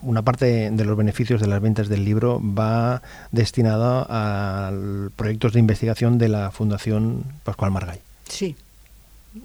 una 0.00 0.22
parte 0.22 0.70
de 0.70 0.84
los 0.84 0.96
beneficios 0.96 1.42
de 1.42 1.46
las 1.46 1.60
ventas 1.60 1.88
del 1.88 2.04
libro 2.06 2.40
va 2.42 3.02
destinada 3.32 4.06
a 4.08 4.72
proyectos 5.14 5.52
de 5.52 5.60
investigación 5.60 6.16
de 6.16 6.28
la 6.28 6.50
Fundación 6.50 7.24
Pascual 7.44 7.70
Margall. 7.70 8.00
Sí 8.28 8.56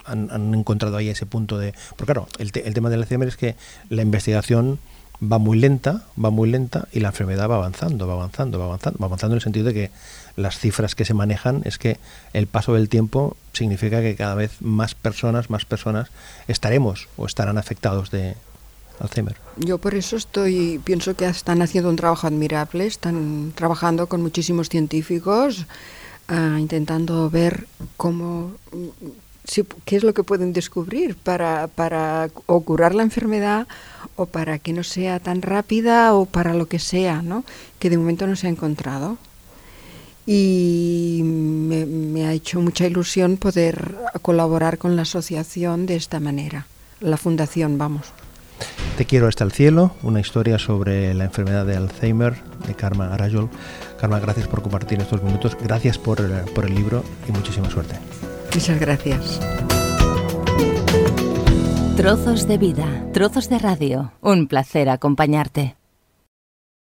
han, 0.05 0.53
encontrado 0.53 0.97
ahí 0.97 1.09
ese 1.09 1.25
punto 1.25 1.57
de... 1.57 1.73
Porque 1.89 2.13
claro, 2.13 2.27
el, 2.39 2.51
el 2.53 2.73
tema 2.73 2.89
del 2.89 3.01
Alzheimer 3.01 3.27
es 3.27 3.37
que 3.37 3.55
la 3.89 4.01
investigación 4.01 4.79
va 5.21 5.37
muy 5.37 5.57
lenta, 5.57 6.03
va 6.23 6.29
muy 6.29 6.49
lenta 6.49 6.87
y 6.91 6.99
la 6.99 7.09
enfermedad 7.09 7.49
va 7.49 7.55
avanzando, 7.55 8.07
va 8.07 8.13
avanzando, 8.13 8.59
va 8.59 8.65
avanzando, 8.65 8.99
va 8.99 9.05
avanzando 9.05 9.33
en 9.33 9.37
el 9.37 9.43
sentido 9.43 9.65
de 9.67 9.73
que 9.73 9.91
las 10.35 10.59
cifras 10.59 10.95
que 10.95 11.05
se 11.05 11.13
manejan 11.13 11.61
es 11.65 11.77
que 11.77 11.97
el 12.33 12.47
paso 12.47 12.73
del 12.73 12.89
tiempo 12.89 13.37
significa 13.53 14.01
que 14.01 14.15
cada 14.15 14.35
vez 14.35 14.61
más 14.61 14.95
personas, 14.95 15.49
más 15.49 15.65
personas 15.65 16.09
estaremos 16.47 17.07
o 17.17 17.25
estarán 17.25 17.57
afectados 17.57 18.11
de 18.11 18.35
Alzheimer. 18.99 19.35
Yo 19.57 19.77
por 19.77 19.95
eso 19.95 20.17
estoy, 20.17 20.81
pienso 20.83 21.15
que 21.15 21.25
están 21.25 21.61
haciendo 21.61 21.89
un 21.89 21.95
trabajo 21.95 22.27
admirable, 22.27 22.85
están 22.85 23.53
trabajando 23.55 24.07
con 24.07 24.21
muchísimos 24.21 24.69
científicos, 24.69 25.65
ah, 26.27 26.57
intentando 26.59 27.29
ver 27.29 27.67
cómo 27.97 28.51
qué 29.85 29.95
es 29.95 30.03
lo 30.03 30.13
que 30.13 30.23
pueden 30.23 30.53
descubrir 30.53 31.15
para, 31.15 31.67
para 31.67 32.29
o 32.45 32.61
curar 32.61 32.95
la 32.95 33.03
enfermedad 33.03 33.67
o 34.15 34.25
para 34.25 34.59
que 34.59 34.73
no 34.73 34.83
sea 34.83 35.19
tan 35.19 35.41
rápida 35.41 36.13
o 36.13 36.25
para 36.25 36.53
lo 36.53 36.67
que 36.67 36.79
sea, 36.79 37.21
¿no? 37.21 37.43
que 37.79 37.89
de 37.89 37.97
momento 37.97 38.27
no 38.27 38.35
se 38.35 38.47
ha 38.47 38.49
encontrado. 38.49 39.17
Y 40.27 41.21
me, 41.23 41.85
me 41.85 42.25
ha 42.25 42.33
hecho 42.33 42.59
mucha 42.59 42.87
ilusión 42.87 43.37
poder 43.37 43.95
colaborar 44.23 44.79
con 44.79 44.95
la 44.95 45.03
asociación 45.03 45.85
de 45.85 45.95
esta 45.97 46.19
manera, 46.19 46.65
la 46.99 47.17
fundación, 47.17 47.77
vamos. 47.77 48.11
Te 48.97 49.05
quiero 49.05 49.27
hasta 49.27 49.43
el 49.43 49.51
cielo, 49.51 49.93
una 50.01 50.21
historia 50.21 50.57
sobre 50.57 51.13
la 51.13 51.25
enfermedad 51.25 51.65
de 51.65 51.75
Alzheimer 51.75 52.41
de 52.65 52.73
Karma 52.73 53.13
Arayol. 53.13 53.49
Karma, 53.99 54.19
gracias 54.19 54.47
por 54.47 54.61
compartir 54.61 54.99
estos 55.01 55.21
minutos, 55.21 55.57
gracias 55.61 55.97
por, 55.97 56.17
por 56.53 56.65
el 56.65 56.73
libro 56.73 57.03
y 57.27 57.31
muchísima 57.31 57.69
suerte. 57.69 57.95
Muchas 58.55 58.79
gracias. 58.79 59.39
Trozos 61.97 62.47
de 62.47 62.57
vida, 62.57 62.87
trozos 63.11 63.49
de 63.49 63.59
radio. 63.59 64.13
Un 64.21 64.47
placer 64.47 64.87
acompañarte. 64.87 65.75